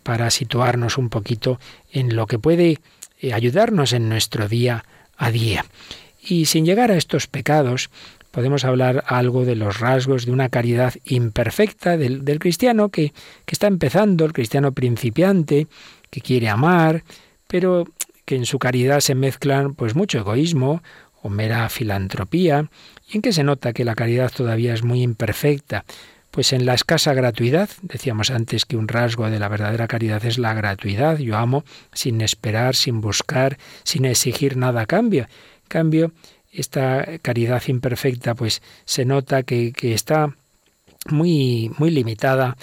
[0.08, 1.60] para situarnos un poquito
[1.92, 2.78] en lo que puede
[3.20, 4.86] eh, ayudarnos en nuestro día
[5.18, 5.66] a día.
[6.18, 7.90] Y sin llegar a estos pecados,
[8.30, 13.12] podemos hablar algo de los rasgos de una caridad imperfecta del, cristiano que,
[13.44, 15.66] que está empezando, el cristiano principiante,
[16.08, 17.04] que quiere amar,
[17.46, 17.84] pero
[18.24, 20.82] que en su caridad se mezclan pues mucho egoísmo
[21.20, 22.70] o mera filantropía,
[23.12, 25.84] y en que se nota que la caridad todavía es muy imperfecta,
[26.30, 30.38] pues en la escasa gratuidad, decíamos antes que un rasgo de la verdadera caridad es
[30.38, 35.26] la gratuidad, yo amo sin esperar, sin buscar, sin exigir nada a cambio.
[35.68, 36.12] Cambio,
[36.52, 40.36] esta caridad imperfecta, pues se nota que, que está
[41.10, 42.56] muy, muy limitada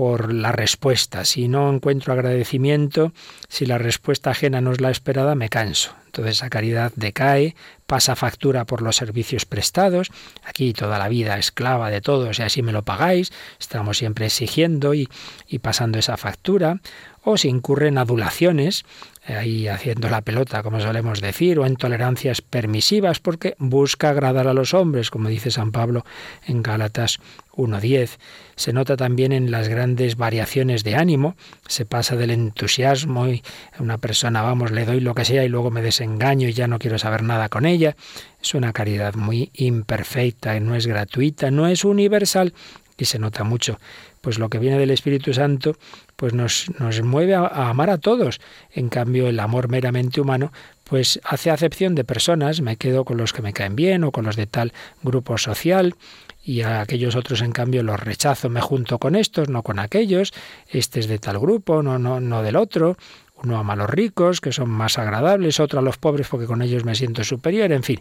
[0.00, 1.26] por la respuesta.
[1.26, 3.12] Si no encuentro agradecimiento,
[3.50, 5.94] si la respuesta ajena no es la esperada, me canso.
[6.06, 7.54] Entonces esa caridad decae,
[7.86, 10.10] pasa factura por los servicios prestados.
[10.42, 13.30] Aquí toda la vida esclava de todo, y así me lo pagáis.
[13.60, 15.06] Estamos siempre exigiendo y,
[15.46, 16.80] y pasando esa factura.
[17.22, 18.86] O se incurren adulaciones,
[19.26, 24.54] ahí haciendo la pelota, como solemos decir, o en tolerancias permisivas, porque busca agradar a
[24.54, 26.04] los hombres, como dice San Pablo
[26.46, 27.20] en Gálatas
[27.56, 28.18] 1.10.
[28.56, 33.42] Se nota también en las grandes variaciones de ánimo, se pasa del entusiasmo y
[33.78, 36.78] una persona, vamos, le doy lo que sea y luego me desengaño y ya no
[36.78, 37.96] quiero saber nada con ella.
[38.42, 42.54] Es una caridad muy imperfecta, no es gratuita, no es universal
[42.96, 43.78] y se nota mucho
[44.20, 45.76] pues lo que viene del Espíritu Santo,
[46.16, 48.40] pues nos, nos mueve a, amar a todos.
[48.70, 50.52] En cambio, el amor meramente humano,
[50.84, 54.24] pues hace acepción de personas, me quedo con los que me caen bien o con
[54.24, 55.94] los de tal grupo social,
[56.42, 60.32] y a aquellos otros en cambio los rechazo, me junto con estos, no con aquellos,
[60.68, 62.96] este es de tal grupo, no, no, no del otro,
[63.42, 66.62] uno ama a los ricos, que son más agradables, otro a los pobres porque con
[66.62, 68.00] ellos me siento superior, en fin.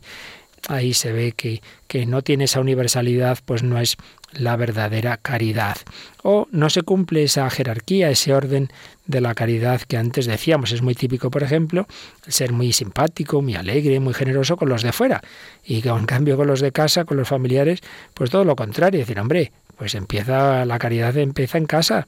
[0.68, 3.98] Ahí se ve que, que no tiene esa universalidad, pues no es
[4.34, 5.78] la verdadera caridad.
[6.24, 8.70] O no se cumple esa jerarquía, ese orden
[9.06, 10.72] de la caridad que antes decíamos.
[10.72, 11.88] Es muy típico, por ejemplo,
[12.28, 15.22] ser muy simpático, muy alegre, muy generoso con los de fuera.
[15.64, 17.80] Y en cambio con los de casa, con los familiares,
[18.14, 19.00] pues todo lo contrario.
[19.00, 22.08] Decir, hombre, pues empieza, la caridad empieza en casa.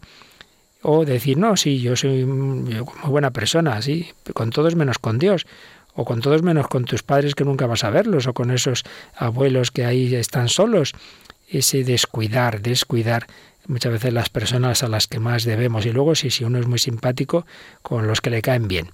[0.84, 5.46] O decir, no, sí, yo soy muy buena persona, sí, con todos menos con Dios
[5.94, 8.84] o con todos menos con tus padres que nunca vas a verlos, o con esos
[9.16, 10.94] abuelos que ahí están solos,
[11.48, 13.28] ese descuidar, descuidar
[13.68, 16.68] muchas veces las personas a las que más debemos y luego si, si uno es
[16.68, 17.46] muy simpático
[17.82, 18.90] con los que le caen bien.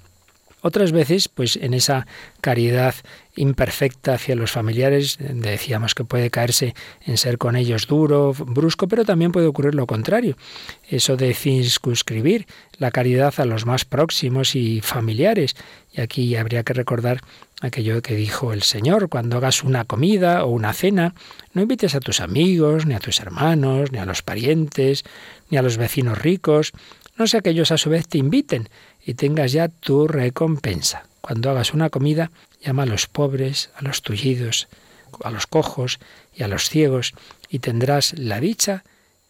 [0.61, 2.07] Otras veces, pues en esa
[2.41, 2.95] caridad
[3.35, 6.73] imperfecta hacia los familiares, decíamos que puede caerse
[7.05, 10.35] en ser con ellos duro, brusco, pero también puede ocurrir lo contrario.
[10.89, 12.47] Eso de circunscribir
[12.79, 15.55] la caridad a los más próximos y familiares.
[15.97, 17.21] Y aquí habría que recordar
[17.59, 21.15] aquello que dijo el Señor, cuando hagas una comida o una cena,
[21.53, 25.03] no invites a tus amigos, ni a tus hermanos, ni a los parientes,
[25.49, 26.71] ni a los vecinos ricos,
[27.17, 28.69] no sea que ellos a su vez te inviten
[29.03, 31.07] y tengas ya tu recompensa.
[31.21, 32.29] Cuando hagas una comida,
[32.63, 34.67] llama a los pobres, a los tullidos,
[35.23, 35.99] a los cojos
[36.35, 37.15] y a los ciegos,
[37.49, 38.83] y tendrás la dicha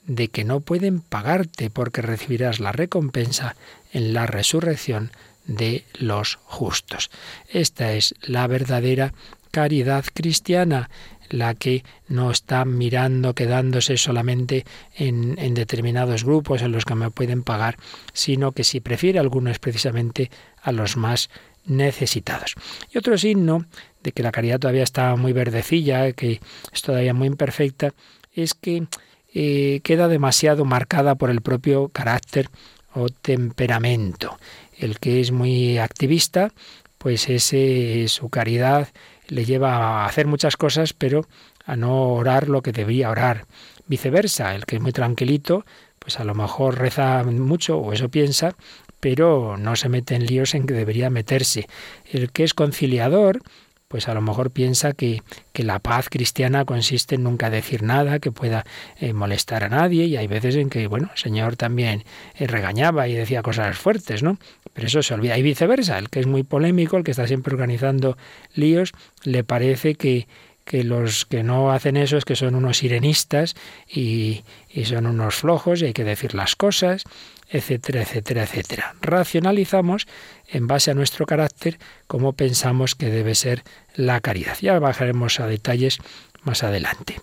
[0.06, 3.56] de que no pueden pagarte porque recibirás la recompensa
[3.94, 5.12] en la resurrección
[5.48, 7.10] de los justos.
[7.50, 9.14] Esta es la verdadera
[9.52, 10.90] caridad cristiana,
[11.30, 17.44] la que no está mirando, quedándose solamente en, determinados grupos en los que me pueden
[17.44, 17.78] pagar,
[18.14, 20.30] sino que si prefiere alguno es precisamente
[20.62, 21.30] a los más
[21.66, 22.56] necesitados.
[22.94, 23.66] Y otro signo
[24.04, 26.40] de que la caridad todavía está muy verdecilla, que
[26.72, 27.94] es todavía muy imperfecta,
[28.34, 28.88] es que
[29.34, 32.50] eh, queda demasiado marcada por el propio carácter
[32.94, 34.38] o temperamento.
[34.78, 36.54] El que es muy activista,
[36.98, 38.90] pues ese, su caridad
[39.28, 41.28] le lleva a hacer muchas cosas, pero
[41.66, 43.46] a no orar lo que debería orar.
[43.88, 45.66] Viceversa, el que es muy tranquilito,
[46.00, 48.56] pues a lo mejor reza mucho, o eso piensa,
[49.00, 51.68] pero no se mete en líos en que debería meterse.
[52.06, 53.42] El que es conciliador,
[53.88, 55.22] pues a lo mejor piensa que,
[55.54, 58.66] que, la paz cristiana consiste en nunca decir nada que pueda
[59.00, 62.04] eh, molestar a nadie y hay veces en que, bueno, el Señor también
[62.36, 64.40] eh, regañaba y decía cosas fuertes, ¿no?
[64.74, 65.38] Pero eso se olvida.
[65.38, 68.18] Y viceversa, el que es muy polémico, el que está siempre organizando
[68.54, 68.92] líos,
[69.24, 70.28] le parece que,
[70.66, 73.56] que los que no hacen eso es que son unos sirenistas
[73.88, 77.04] y, y son unos flojos y hay que decir las cosas
[77.50, 78.96] etcétera, etcétera, etcétera.
[79.02, 80.08] Racionalizamos
[80.48, 83.64] en base a nuestro carácter cómo pensamos que debe ser
[83.96, 84.58] la caridad.
[84.62, 86.00] Ya bajaremos a detalles
[86.44, 87.22] más adelante.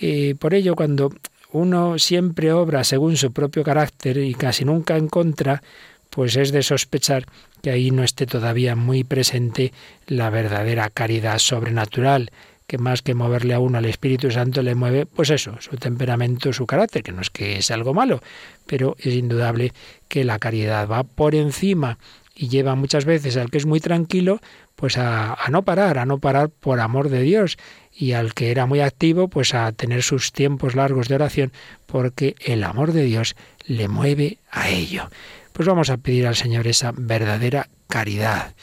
[0.00, 1.12] Y por ello, cuando
[1.52, 5.62] uno siempre obra según su propio carácter y casi nunca en contra,
[6.10, 7.26] pues es de sospechar
[7.62, 9.72] que ahí no esté todavía muy presente
[10.06, 12.30] la verdadera caridad sobrenatural
[12.66, 16.52] que más que moverle a uno al Espíritu Santo le mueve, pues eso, su temperamento,
[16.52, 18.22] su carácter, que no es que es algo malo,
[18.66, 19.72] pero es indudable
[20.08, 21.98] que la caridad va por encima
[22.34, 24.40] y lleva muchas veces al que es muy tranquilo,
[24.76, 27.58] pues a, no parar, a no parar por amor de Dios,
[27.92, 31.52] y al que era muy activo, pues a tener sus tiempos largos de oración,
[31.86, 35.08] porque el amor de Dios le mueve a ello.
[35.52, 38.54] Pues vamos a pedir al Señor esa verdadera caridad.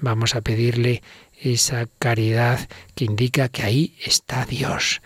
[0.00, 1.02] Vamos a pedirle
[1.40, 5.00] esa caridad que indica que ahí está Dios.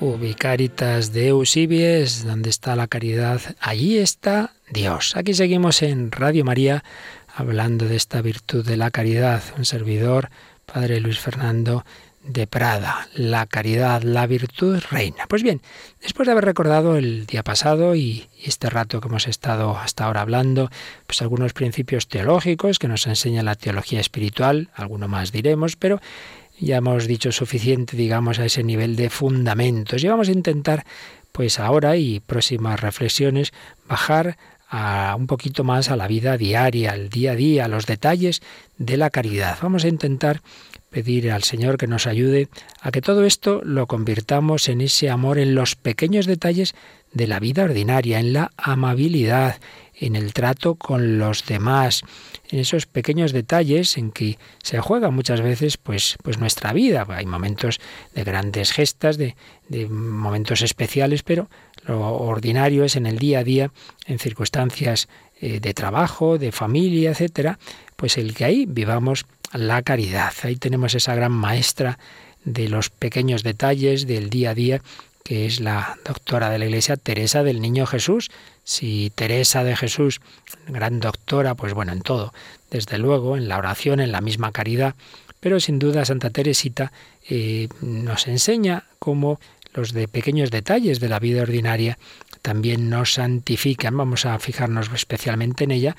[0.00, 5.16] Ubicaritas Deus Ibies, donde está la caridad, allí está Dios.
[5.16, 6.84] Aquí seguimos en Radio María
[7.34, 9.42] hablando de esta virtud de la caridad.
[9.56, 10.30] Un servidor,
[10.66, 11.84] Padre Luis Fernando
[12.22, 15.26] de Prada, la caridad, la virtud reina.
[15.28, 15.62] Pues bien,
[16.00, 20.20] después de haber recordado el día pasado y este rato que hemos estado hasta ahora
[20.20, 20.70] hablando,
[21.08, 26.00] pues algunos principios teológicos que nos enseña la teología espiritual, alguno más diremos, pero
[26.58, 30.02] ya hemos dicho suficiente, digamos, a ese nivel de fundamentos.
[30.02, 30.84] Y vamos a intentar,
[31.32, 33.52] pues ahora y próximas reflexiones,
[33.86, 34.36] bajar
[34.68, 38.42] a un poquito más a la vida diaria, al día a día, a los detalles
[38.76, 39.58] de la caridad.
[39.62, 40.42] Vamos a intentar
[40.90, 42.48] pedir al Señor que nos ayude
[42.80, 46.74] a que todo esto lo convirtamos en ese amor en los pequeños detalles
[47.12, 49.56] de la vida ordinaria, en la amabilidad,
[49.94, 52.02] en el trato con los demás,
[52.50, 57.06] en esos pequeños detalles en que se juega muchas veces pues, pues nuestra vida.
[57.08, 57.80] Hay momentos
[58.14, 59.36] de grandes gestas, de,
[59.68, 61.50] de momentos especiales, pero
[61.84, 63.70] lo ordinario es en el día a día,
[64.06, 65.08] en circunstancias
[65.40, 67.58] eh, de trabajo, de familia, etcétera,
[67.96, 70.32] pues el que ahí vivamos la caridad.
[70.42, 71.98] Ahí tenemos esa gran maestra
[72.44, 74.82] de los pequeños detalles del día a día
[75.28, 78.30] que es la doctora de la Iglesia, Teresa del Niño Jesús.
[78.68, 80.20] Si Teresa de Jesús,
[80.66, 82.34] gran doctora, pues bueno, en todo,
[82.70, 84.94] desde luego, en la oración, en la misma caridad,
[85.40, 86.92] pero sin duda Santa Teresita
[87.30, 89.40] eh, nos enseña cómo
[89.72, 91.96] los de pequeños detalles de la vida ordinaria
[92.42, 93.96] también nos santifican.
[93.96, 95.96] Vamos a fijarnos especialmente en ella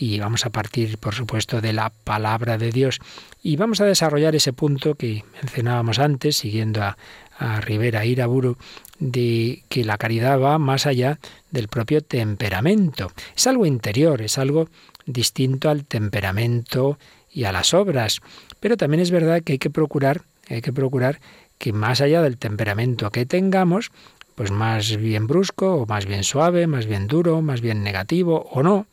[0.00, 3.00] y vamos a partir, por supuesto, de la palabra de Dios
[3.42, 6.96] y vamos a desarrollar ese punto que mencionábamos antes, siguiendo a,
[7.38, 8.56] a Rivera Iraburu
[8.98, 11.18] de que la caridad va más allá
[11.50, 13.12] del propio temperamento.
[13.36, 14.70] Es algo interior, es algo
[15.04, 16.98] distinto al temperamento
[17.30, 18.20] y a las obras.
[18.58, 21.20] Pero también es verdad que hay que procurar, hay que procurar
[21.58, 23.92] que más allá del temperamento que tengamos,
[24.34, 28.62] pues más bien brusco o más bien suave, más bien duro, más bien negativo o
[28.62, 28.86] no,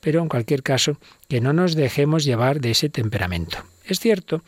[0.00, 0.96] pero en cualquier caso
[1.28, 3.58] que no nos dejemos llevar de ese temperamento.
[3.84, 4.42] Es cierto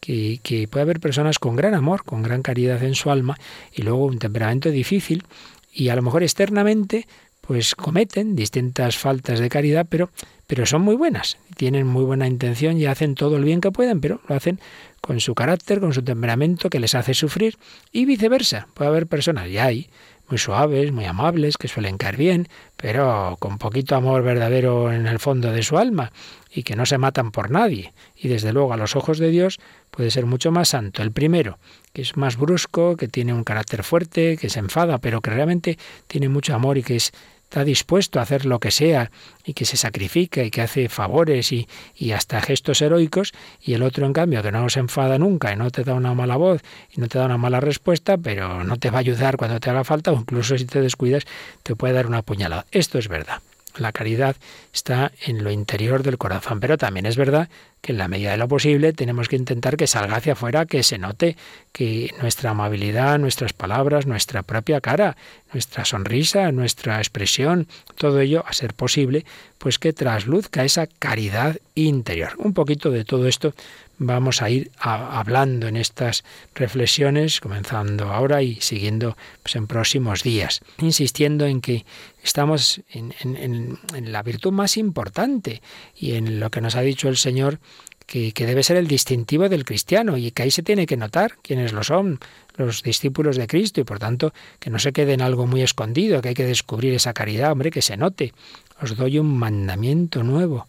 [0.00, 3.38] que, puede haber personas con gran amor, con gran caridad en su alma
[3.72, 5.24] y luego un temperamento difícil
[5.72, 7.06] y a lo mejor externamente
[7.40, 10.10] pues cometen distintas faltas de caridad, pero,
[10.46, 14.00] pero son muy buenas, tienen muy buena intención y hacen todo el bien que pueden,
[14.00, 14.60] pero lo hacen
[15.02, 17.58] con su carácter, con su temperamento que les hace sufrir
[17.92, 18.68] y viceversa.
[18.72, 19.90] Puede haber personas, y hay,
[20.28, 25.18] muy suaves, muy amables, que suelen caer bien, pero con poquito amor verdadero en el
[25.18, 26.12] fondo de su alma
[26.50, 27.92] y que no se matan por nadie.
[28.16, 29.58] Y desde luego a los ojos de Dios
[29.90, 31.02] puede ser mucho más santo.
[31.02, 31.58] El primero,
[31.92, 35.78] que es más brusco, que tiene un carácter fuerte, que se enfada, pero que realmente
[36.06, 37.12] tiene mucho amor y que es
[37.44, 39.12] está dispuesto a hacer lo que sea
[39.44, 43.82] y que se sacrifica y que hace favores y, y, hasta gestos heroicos, y el
[43.82, 46.62] otro, en cambio, que no se enfada nunca y no te da una mala voz
[46.90, 49.70] y no te da una mala respuesta, pero no te va a ayudar cuando te
[49.70, 51.24] haga falta, o incluso si te descuidas,
[51.62, 52.66] te puede dar una puñalada.
[52.72, 53.40] Esto es verdad.
[53.76, 54.36] La caridad
[54.72, 57.48] está en lo interior del corazón, pero también es verdad
[57.84, 60.82] que en la medida de lo posible tenemos que intentar que salga hacia afuera, que
[60.82, 61.36] se note
[61.70, 65.18] que nuestra amabilidad, nuestras palabras, nuestra propia cara,
[65.52, 69.26] nuestra sonrisa, nuestra expresión, todo ello, a ser posible,
[69.58, 72.32] pues que trasluzca esa caridad interior.
[72.38, 73.54] Un poquito de todo esto
[73.98, 76.24] vamos a ir hablando en estas
[76.54, 81.84] reflexiones, comenzando ahora y siguiendo pues, en próximos días, insistiendo en que
[82.22, 85.62] estamos en, en, la virtud más importante
[85.94, 87.58] y en lo que nos ha dicho el Señor
[88.06, 91.72] que, debe ser el distintivo del cristiano y que ahí se tiene que notar quiénes
[91.72, 92.20] lo son,
[92.56, 96.20] los discípulos de Cristo y por tanto que no se quede en algo muy escondido,
[96.20, 98.32] que hay que descubrir esa caridad, hombre, que se note.
[98.80, 100.66] Os doy un mandamiento nuevo,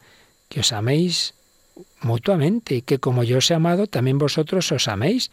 [0.49, 1.33] que os améis
[2.01, 5.31] mutuamente, que como yo os he amado, también vosotros os améis.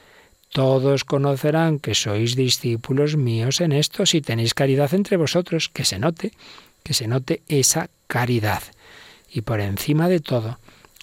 [0.51, 5.99] Todos conocerán que sois discípulos míos en esto si tenéis caridad entre vosotros, que se
[5.99, 6.33] note,
[6.83, 8.63] que se note esa caridad.
[9.33, 10.59] Y por encima de todo,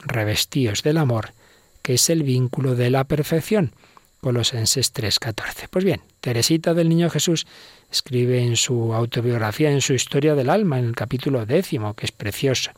[0.05, 1.33] revestíos del amor,
[1.81, 3.73] que es el vínculo de la perfección.
[4.21, 5.67] Colosenses 3:14.
[5.69, 7.47] Pues bien, Teresita del Niño Jesús
[7.91, 12.11] escribe en su autobiografía, en su historia del alma, en el capítulo décimo, que es
[12.11, 12.71] precioso.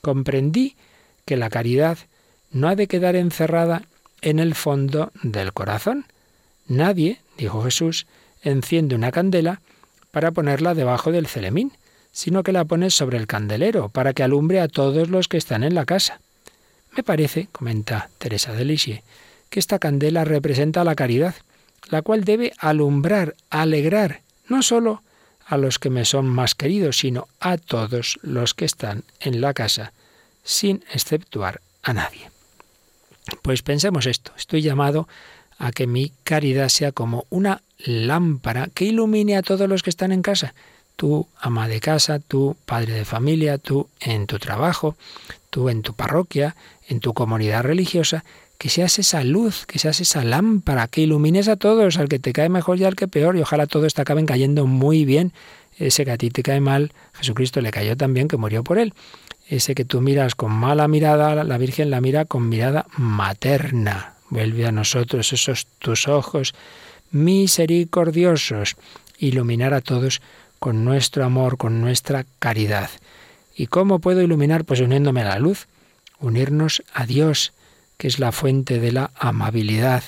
[0.00, 0.76] Comprendí
[1.24, 1.98] que la caridad
[2.50, 3.82] no ha de quedar encerrada
[4.22, 6.06] en el fondo del corazón.
[6.66, 8.06] Nadie, dijo Jesús,
[8.42, 9.60] enciende una candela
[10.10, 11.72] para ponerla debajo del celemín,
[12.12, 15.62] sino que la pone sobre el candelero para que alumbre a todos los que están
[15.62, 16.20] en la casa.
[16.96, 19.02] Me parece, comenta Teresa de Lisieux,
[19.50, 21.34] que esta candela representa la caridad,
[21.90, 25.02] la cual debe alumbrar, alegrar, no sólo
[25.46, 29.54] a los que me son más queridos, sino a todos los que están en la
[29.54, 29.92] casa
[30.44, 32.30] sin exceptuar a nadie.
[33.42, 35.08] Pues pensemos esto, estoy llamado
[35.58, 40.12] a que mi caridad sea como una lámpara que ilumine a todos los que están
[40.12, 40.54] en casa.
[40.96, 44.96] Tú, ama de casa, tú, padre de familia, tú en tu trabajo,
[45.50, 46.56] tú en tu parroquia,
[46.88, 48.24] en tu comunidad religiosa,
[48.58, 52.32] que seas esa luz, que seas esa lámpara, que ilumines a todos, al que te
[52.32, 55.32] cae mejor y al que peor, y ojalá todos te acaben cayendo muy bien.
[55.78, 58.94] Ese que a ti te cae mal, Jesucristo le cayó también, que murió por él.
[59.48, 64.14] Ese que tú miras con mala mirada, la Virgen la mira con mirada materna.
[64.28, 66.54] Vuelve a nosotros esos tus ojos
[67.10, 68.76] misericordiosos,
[69.18, 70.20] iluminar a todos
[70.58, 72.90] con nuestro amor, con nuestra caridad.
[73.56, 74.64] ¿Y cómo puedo iluminar?
[74.64, 75.66] Pues uniéndome a la luz,
[76.20, 77.52] unirnos a Dios,
[77.96, 80.02] que es la fuente de la amabilidad,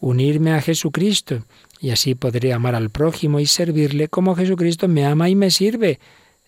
[0.00, 1.44] unirme a Jesucristo,
[1.80, 5.98] y así podré amar al prójimo y servirle como Jesucristo me ama y me sirve.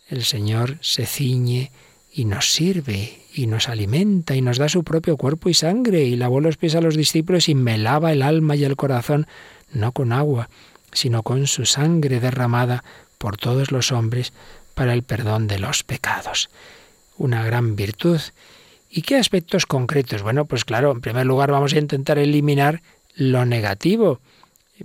[0.09, 1.71] El Señor se ciñe
[2.13, 6.17] y nos sirve y nos alimenta y nos da su propio cuerpo y sangre y
[6.17, 9.27] lavó los pies a los discípulos y me lava el alma y el corazón,
[9.73, 10.51] no con agua,
[10.93, 12.85] sino con su sangre derramada
[13.17, 14.35] por todos los hombres
[14.75, 16.51] para el perdón de los pecados.
[17.17, 18.21] Una gran virtud.
[18.95, 20.23] ¿Y qué aspectos concretos?
[20.23, 22.83] Bueno, pues claro, en primer lugar vamos a intentar eliminar
[23.15, 24.21] lo negativo.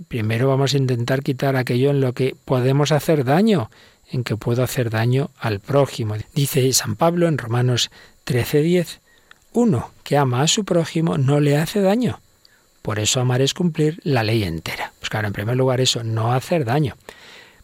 [0.08, 3.70] Primero vamos a intentar quitar aquello en lo que podemos hacer daño
[4.10, 6.16] en que puedo hacer daño al prójimo.
[6.34, 7.90] Dice San Pablo en Romanos
[8.24, 9.00] 13:10,
[9.52, 12.20] uno que ama a su prójimo no le hace daño.
[12.80, 14.94] Por eso amar es cumplir la ley entera.
[15.00, 16.96] Pues claro, en primer lugar eso, no hacer daño.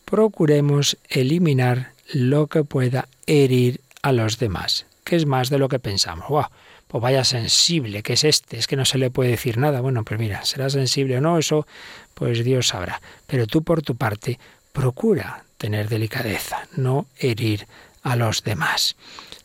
[0.05, 5.79] Procuremos eliminar lo que pueda herir a los demás, que es más de lo que
[5.79, 6.29] pensamos.
[6.29, 6.47] ¡Wow!
[6.89, 9.81] Pues vaya sensible que es este, es que no se le puede decir nada.
[9.81, 11.67] Bueno, pues mira, será sensible o no, eso
[12.15, 13.01] pues Dios sabrá.
[13.27, 14.39] Pero tú por tu parte,
[14.73, 17.67] procura tener delicadeza, no herir
[18.03, 18.97] a los demás.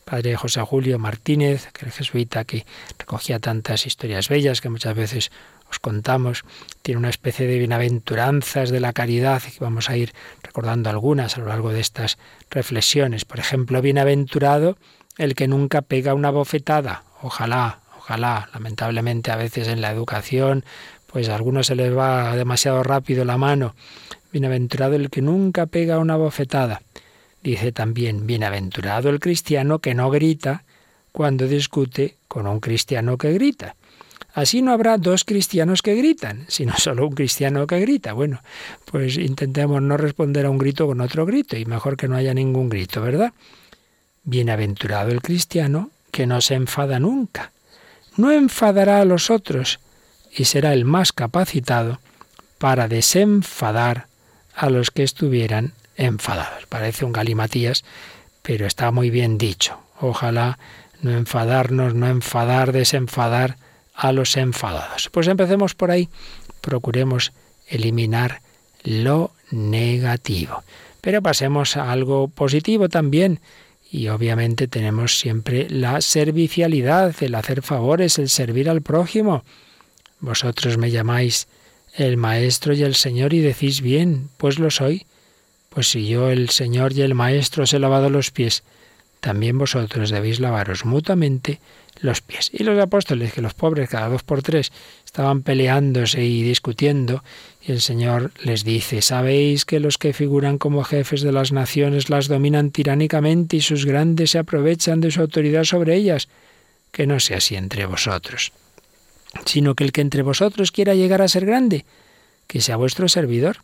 [0.04, 2.66] Padre José Julio Martínez, que jesuita que
[2.98, 5.30] recogía tantas historias bellas que muchas veces
[5.70, 6.44] os contamos,
[6.82, 11.40] tiene una especie de bienaventuranzas de la caridad que vamos a ir recordando algunas a
[11.40, 12.18] lo largo de estas
[12.50, 13.24] reflexiones.
[13.24, 14.76] Por ejemplo, bienaventurado
[15.18, 17.04] el que nunca pega una bofetada.
[17.22, 20.64] Ojalá, ojalá, lamentablemente a veces en la educación,
[21.06, 23.74] pues a algunos se les va demasiado rápido la mano
[24.32, 26.82] Bienaventurado el que nunca pega una bofetada.
[27.42, 30.64] Dice también, bienaventurado el cristiano que no grita
[31.10, 33.74] cuando discute con un cristiano que grita.
[34.32, 38.12] Así no habrá dos cristianos que gritan, sino solo un cristiano que grita.
[38.12, 38.40] Bueno,
[38.84, 42.32] pues intentemos no responder a un grito con otro grito y mejor que no haya
[42.32, 43.32] ningún grito, ¿verdad?
[44.22, 47.52] Bienaventurado el cristiano que no se enfada nunca.
[48.16, 49.80] No enfadará a los otros
[50.30, 52.00] y será el más capacitado
[52.58, 54.06] para desenfadar
[54.54, 56.66] a los que estuvieran enfadados.
[56.66, 57.84] Parece un galimatías,
[58.42, 59.78] pero está muy bien dicho.
[60.00, 60.58] Ojalá
[61.02, 63.56] no enfadarnos, no enfadar, desenfadar
[63.94, 65.08] a los enfadados.
[65.10, 66.08] Pues empecemos por ahí.
[66.60, 67.32] Procuremos
[67.66, 68.40] eliminar
[68.82, 70.62] lo negativo.
[71.00, 73.40] Pero pasemos a algo positivo también.
[73.90, 79.44] Y obviamente tenemos siempre la servicialidad, el hacer favores, el servir al prójimo.
[80.20, 81.48] Vosotros me llamáis
[81.94, 85.06] el Maestro y el Señor y decís bien, pues lo soy.
[85.70, 88.62] Pues si yo, el Señor y el Maestro, os he lavado los pies,
[89.20, 91.60] también vosotros debéis lavaros mutuamente
[92.00, 92.50] los pies.
[92.52, 94.72] Y los apóstoles, que los pobres cada dos por tres
[95.04, 97.22] estaban peleándose y discutiendo,
[97.62, 102.08] y el Señor les dice, ¿sabéis que los que figuran como jefes de las naciones
[102.08, 106.28] las dominan tiránicamente y sus grandes se aprovechan de su autoridad sobre ellas?
[106.90, 108.52] Que no sea así entre vosotros
[109.44, 111.84] sino que el que entre vosotros quiera llegar a ser grande,
[112.46, 113.58] que sea vuestro servidor,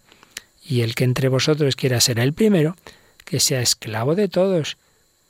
[0.65, 2.77] y el que entre vosotros quiera ser el primero,
[3.25, 4.77] que sea esclavo de todos,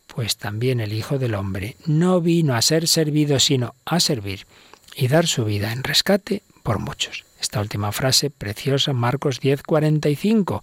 [0.06, 4.46] pues también el Hijo del Hombre no vino a ser servido, sino a servir
[4.94, 7.25] y dar su vida en rescate por muchos.
[7.40, 10.62] Esta última frase preciosa, Marcos 10, 45.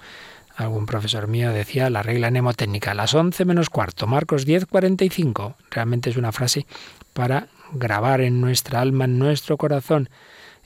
[0.56, 5.56] Algún profesor mío decía la regla mnemotécnica, las 11 menos cuarto, Marcos 10, 45.
[5.72, 6.66] Realmente es una frase
[7.14, 10.10] para grabar en nuestra alma, en nuestro corazón.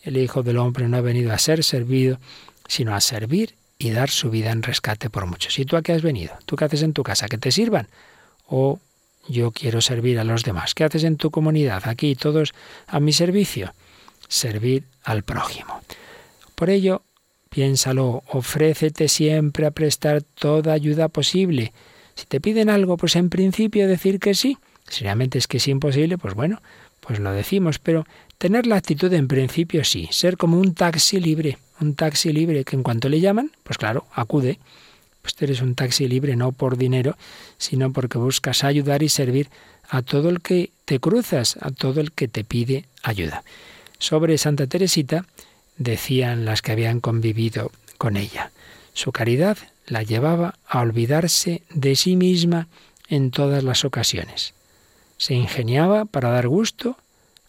[0.04, 2.20] El Hijo del Hombre no ha venido a ser servido,
[2.68, 5.58] sino a servir y dar su vida en rescate por muchos.
[5.60, 6.34] ¿Y tú a qué has venido?
[6.46, 7.28] ¿Tú qué haces en tu casa?
[7.28, 7.88] ¿Que te sirvan?
[8.48, 8.80] ¿O
[9.28, 10.74] yo quiero servir a los demás?
[10.74, 11.88] ¿Qué haces en tu comunidad?
[11.88, 12.54] Aquí todos
[12.88, 13.74] a mi servicio.
[14.28, 15.82] Servir al prójimo.
[16.56, 17.02] Por ello,
[17.50, 21.72] piénsalo, ofrécete siempre a prestar toda ayuda posible.
[22.16, 24.58] Si te piden algo, pues en principio decir que sí.
[24.90, 26.62] Si realmente es que es imposible, pues bueno,
[27.00, 28.06] pues lo decimos, pero
[28.38, 32.76] tener la actitud en principio sí, ser como un taxi libre, un taxi libre que
[32.76, 34.60] en cuanto le llaman, pues claro, acude.
[35.22, 37.18] Pues tú eres un taxi libre no por dinero,
[37.58, 39.50] sino porque buscas ayudar y servir
[39.90, 43.44] a todo el que te cruzas, a todo el que te pide ayuda.
[44.00, 45.26] Sobre Santa Teresita
[45.78, 48.52] decían las que habían convivido con ella.
[48.94, 52.68] Su caridad la llevaba a olvidarse de sí misma
[53.08, 54.54] en todas las ocasiones.
[55.18, 56.98] Se ingeniaba para dar gusto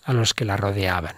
[0.05, 1.17] a los que la rodeaban.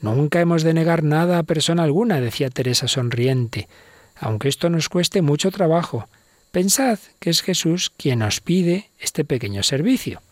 [0.00, 3.68] Nunca hemos de negar nada a persona alguna, decía Teresa sonriente,
[4.16, 6.08] aunque esto nos cueste mucho trabajo.
[6.50, 10.22] Pensad que es Jesús quien os pide este pequeño servicio.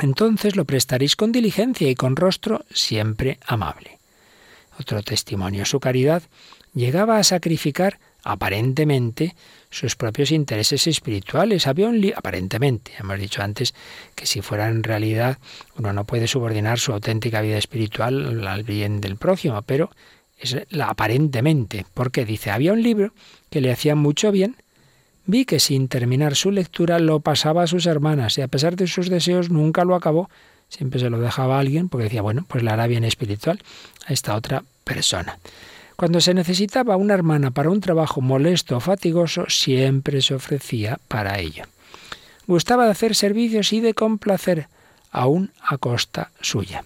[0.00, 3.98] Entonces lo prestaréis con diligencia y con rostro siempre amable.
[4.78, 6.22] Otro testimonio, su caridad
[6.72, 9.34] llegaba a sacrificar aparentemente
[9.70, 11.66] sus propios intereses espirituales.
[11.66, 13.74] Había aparentemente, hemos dicho antes
[14.14, 15.38] que si fuera en realidad
[15.76, 19.90] uno no puede subordinar su auténtica vida espiritual al bien del prójimo, pero
[20.38, 23.12] es la aparentemente, porque dice, había un libro
[23.50, 24.56] que le hacía mucho bien,
[25.26, 28.86] vi que sin terminar su lectura lo pasaba a sus hermanas y a pesar de
[28.86, 30.30] sus deseos nunca lo acabó,
[30.68, 33.60] siempre se lo dejaba a alguien porque decía, bueno, pues le hará bien espiritual
[34.06, 35.38] a esta otra persona.
[35.96, 41.38] Cuando se necesitaba una hermana para un trabajo molesto o fatigoso, siempre se ofrecía para
[41.38, 41.64] ello.
[42.46, 44.68] Gustaba de hacer servicios y de complacer,
[45.10, 46.84] aún a costa suya.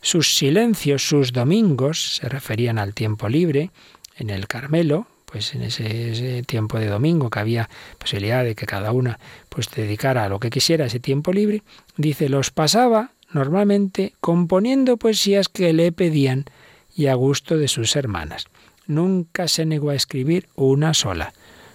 [0.00, 3.70] Sus silencios, sus domingos, se referían al tiempo libre
[4.16, 8.92] en el Carmelo, pues en ese, tiempo de domingo que había posibilidad de que cada
[8.92, 9.18] una
[9.48, 11.62] pues dedicara a lo que quisiera ese tiempo libre,
[11.96, 16.44] dice, los pasaba normalmente componiendo poesías que le pedían
[16.94, 18.44] y a gusto de sus hermanas.
[18.86, 21.32] Nunca se negó a escribir una sola.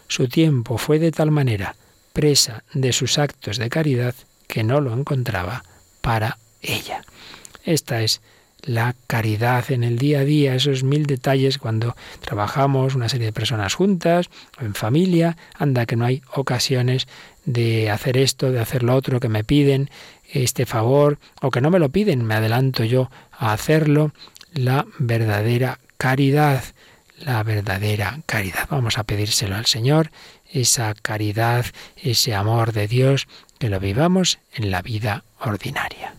[0.08, 1.76] Su tiempo fue de tal manera
[2.14, 4.14] presa de sus actos de caridad
[4.48, 5.64] que no lo encontraba
[6.02, 7.02] para ella.
[7.64, 8.22] Esta es
[8.68, 13.34] la caridad en el día a día, esos mil detalles cuando trabajamos una serie de
[13.34, 17.08] personas juntas en familia, anda que no hay ocasiones
[17.46, 19.90] de hacer esto, de hacer lo otro que me piden,
[20.34, 24.12] este favor, o que no me lo piden, me adelanto yo a hacerlo,
[24.54, 26.62] la verdadera caridad,
[27.20, 28.68] la verdadera caridad.
[28.70, 30.12] Vamos a pedírselo al Señor,
[30.52, 31.66] esa caridad,
[31.96, 36.14] ese amor de Dios, que lo vivamos en la vida ordinaria.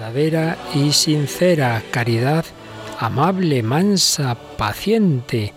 [0.00, 2.46] Verdadera y sincera, caridad
[2.98, 5.52] amable, mansa, paciente.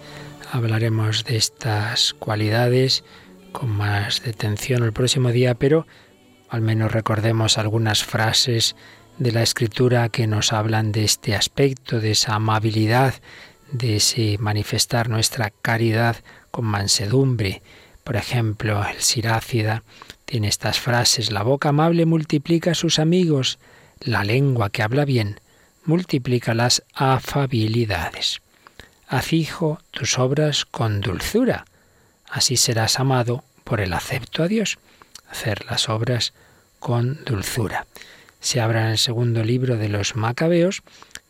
[0.52, 3.06] Hablaremos de estas cualidades
[3.54, 5.88] con más detención el próximo día, pero
[6.50, 8.76] al menos recordemos algunas frases
[9.18, 13.14] de la escritura que nos hablan de este aspecto, de esa amabilidad,
[13.72, 16.18] de ese manifestar nuestra caridad
[16.52, 17.62] con mansedumbre.
[18.04, 19.84] Por ejemplo, el Sirácida
[20.26, 23.58] tiene estas frases, la boca amable multiplica a sus amigos,
[24.06, 25.40] la lengua que habla bien
[25.86, 28.42] multiplica las afabilidades.
[29.08, 31.66] Haz, hijo, tus obras con dulzura,
[32.30, 34.80] así serás amado por el acepto a Dios.
[35.30, 36.34] Hacer las obras
[36.80, 37.88] con dulzura.
[38.40, 40.84] Se habla en el segundo libro de los Macabeos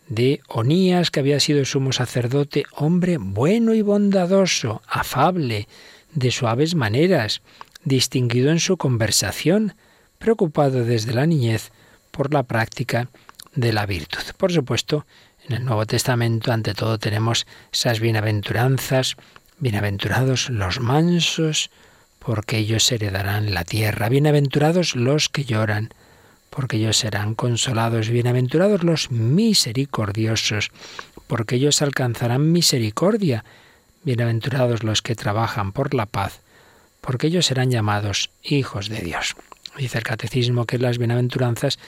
[0.08, 5.68] de Onías, que había sido sumo sacerdote, hombre bueno y bondadoso, afable,
[6.14, 7.42] de suaves maneras,
[7.86, 9.76] distinguido en su conversación,
[10.20, 11.72] preocupado desde la niñez
[12.14, 13.10] por la práctica
[13.56, 14.24] de la virtud.
[14.38, 15.06] Por supuesto,
[15.50, 19.18] en el Nuevo Testamento ante todo tenemos esas bienaventuranzas,
[19.58, 21.72] bienaventurados los mansos,
[22.20, 25.90] porque ellos heredarán la tierra, bienaventurados los que lloran,
[26.50, 30.70] porque ellos serán consolados, bienaventurados los misericordiosos,
[31.28, 33.44] porque ellos alcanzarán misericordia,
[34.04, 36.42] bienaventurados los que trabajan por la paz,
[37.02, 39.36] porque ellos serán llamados hijos de Dios.
[39.78, 41.80] Dice el catecismo que las bienaventuranzas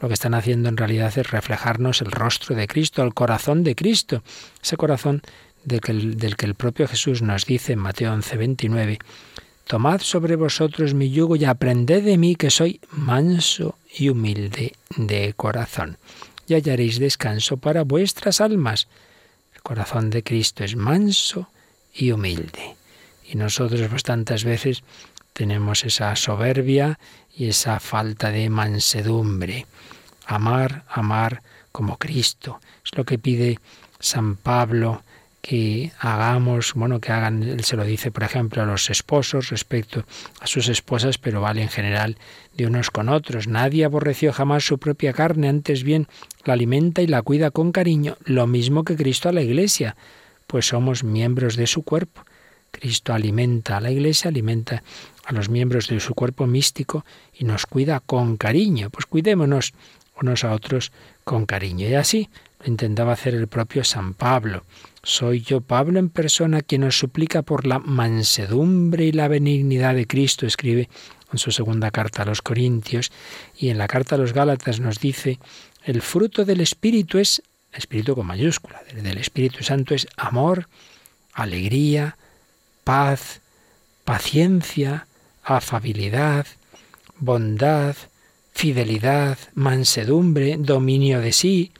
[0.00, 3.74] lo que están haciendo en realidad es reflejarnos el rostro de Cristo, el corazón de
[3.74, 4.22] Cristo,
[4.62, 5.22] ese corazón
[5.64, 8.98] del que el, propio Jesús nos dice en Mateo 11, 29,
[9.66, 15.32] Tomad sobre vosotros mi yugo y aprended de mí que soy manso y humilde de
[15.34, 15.96] corazón,
[16.46, 18.88] y hallaréis descanso para vuestras almas.
[19.54, 21.48] El corazón de Cristo es manso
[21.94, 22.76] y humilde.
[23.26, 24.82] Y nosotros pues tantas veces
[25.32, 26.98] tenemos esa soberbia
[27.36, 29.66] y esa falta de mansedumbre.
[30.26, 32.60] Amar, amar como Cristo.
[32.84, 33.58] Es lo que pide
[33.98, 35.02] San Pablo
[35.44, 40.04] que hagamos, bueno, que hagan, él se lo dice, por ejemplo, a los esposos respecto
[40.40, 42.16] a sus esposas, pero vale en general
[42.54, 43.46] de unos con otros.
[43.46, 46.08] Nadie aborreció jamás su propia carne, antes bien
[46.44, 49.96] la alimenta y la cuida con cariño, lo mismo que Cristo a la Iglesia,
[50.46, 52.24] pues somos miembros de su cuerpo.
[52.78, 54.82] Cristo alimenta a la Iglesia, alimenta
[55.24, 58.90] a los miembros de su cuerpo místico y nos cuida con cariño.
[58.90, 59.72] Pues cuidémonos
[60.20, 60.92] unos a otros
[61.24, 61.88] con cariño.
[61.88, 62.28] Y así
[62.60, 64.64] lo intentaba hacer el propio San Pablo.
[65.02, 70.06] Soy yo, Pablo, en persona, quien nos suplica por la mansedumbre y la benignidad de
[70.06, 70.88] Cristo, escribe
[71.32, 73.10] en su segunda carta a los Corintios,
[73.56, 75.38] y en la carta a los Gálatas nos dice,
[75.84, 80.68] el fruto del Espíritu es, Espíritu con mayúscula, del Espíritu Santo es amor,
[81.32, 82.16] alegría,
[82.84, 83.40] paz,
[84.04, 85.06] paciencia,
[85.42, 86.46] afabilidad,
[87.18, 87.96] bondad,
[88.52, 91.72] fidelidad, mansedumbre, dominio de sí.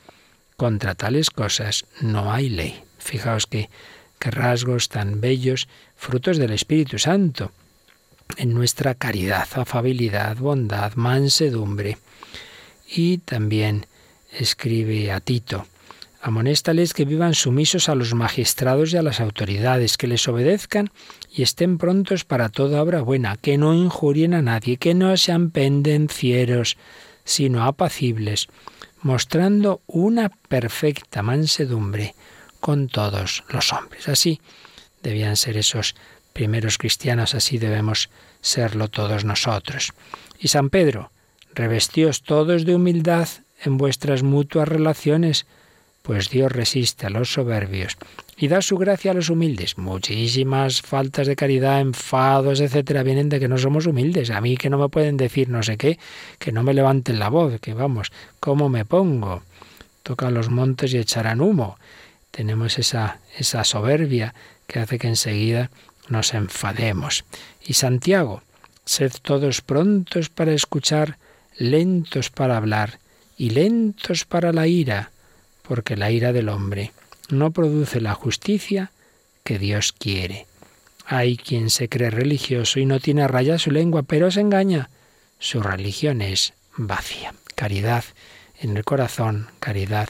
[0.56, 2.82] Contra tales cosas no hay ley.
[2.98, 3.70] Fijaos que,
[4.20, 7.52] rasgos tan bellos, frutos del Espíritu Santo,
[8.38, 11.98] en nuestra caridad, afabilidad, bondad, mansedumbre.
[12.88, 13.86] Y también
[14.32, 15.66] escribe a Tito,
[16.26, 20.90] Amonéstales que vivan sumisos a los magistrados y a las autoridades, que les obedezcan
[21.30, 25.50] y estén prontos para toda obra buena, que no injurien a nadie, que no sean
[25.50, 26.78] pendencieros,
[27.26, 28.48] sino apacibles,
[29.02, 32.14] mostrando una perfecta mansedumbre
[32.58, 34.08] con todos los hombres.
[34.08, 34.40] Así
[35.02, 35.94] debían ser esos
[36.32, 38.08] primeros cristianos, así debemos
[38.40, 39.92] serlo todos nosotros.
[40.38, 41.12] Y San Pedro,
[41.52, 43.28] revestíos todos de humildad
[43.62, 45.44] en vuestras mutuas relaciones,
[46.04, 47.96] pues Dios resiste a los soberbios
[48.36, 49.78] y da su gracia a los humildes.
[49.78, 54.28] Muchísimas faltas de caridad, enfados, etcétera, vienen de que no somos humildes.
[54.28, 55.98] A mí que no me pueden decir no sé qué,
[56.38, 59.44] que no me levanten la voz, que vamos, ¿cómo me pongo?
[60.02, 61.78] Toca los montes y echarán humo.
[62.30, 64.34] Tenemos esa, esa soberbia
[64.66, 65.70] que hace que enseguida
[66.10, 67.24] nos enfademos.
[67.64, 68.42] Y Santiago,
[68.84, 71.16] sed todos prontos para escuchar,
[71.56, 72.98] lentos para hablar
[73.38, 75.12] y lentos para la ira
[75.66, 76.92] porque la ira del hombre
[77.30, 78.92] no produce la justicia
[79.42, 80.46] que Dios quiere.
[81.06, 84.90] Hay quien se cree religioso y no tiene a raya su lengua, pero se engaña.
[85.38, 87.34] Su religión es vacía.
[87.54, 88.04] Caridad
[88.60, 90.08] en el corazón, caridad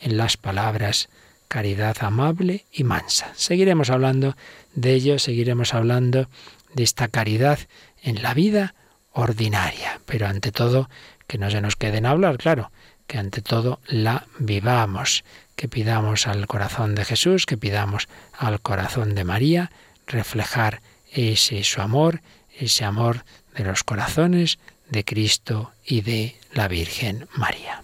[0.00, 1.08] en las palabras,
[1.48, 3.32] caridad amable y mansa.
[3.36, 4.36] Seguiremos hablando
[4.74, 6.28] de ello, seguiremos hablando
[6.74, 7.58] de esta caridad
[8.02, 8.74] en la vida
[9.12, 10.90] ordinaria, pero ante todo
[11.26, 12.70] que no se nos queden hablar, claro,
[13.06, 15.24] que ante todo la vivamos,
[15.56, 19.70] que pidamos al corazón de Jesús, que pidamos al corazón de María,
[20.06, 20.80] reflejar
[21.12, 22.22] ese su amor,
[22.58, 23.24] ese amor
[23.56, 27.83] de los corazones de Cristo y de la Virgen María.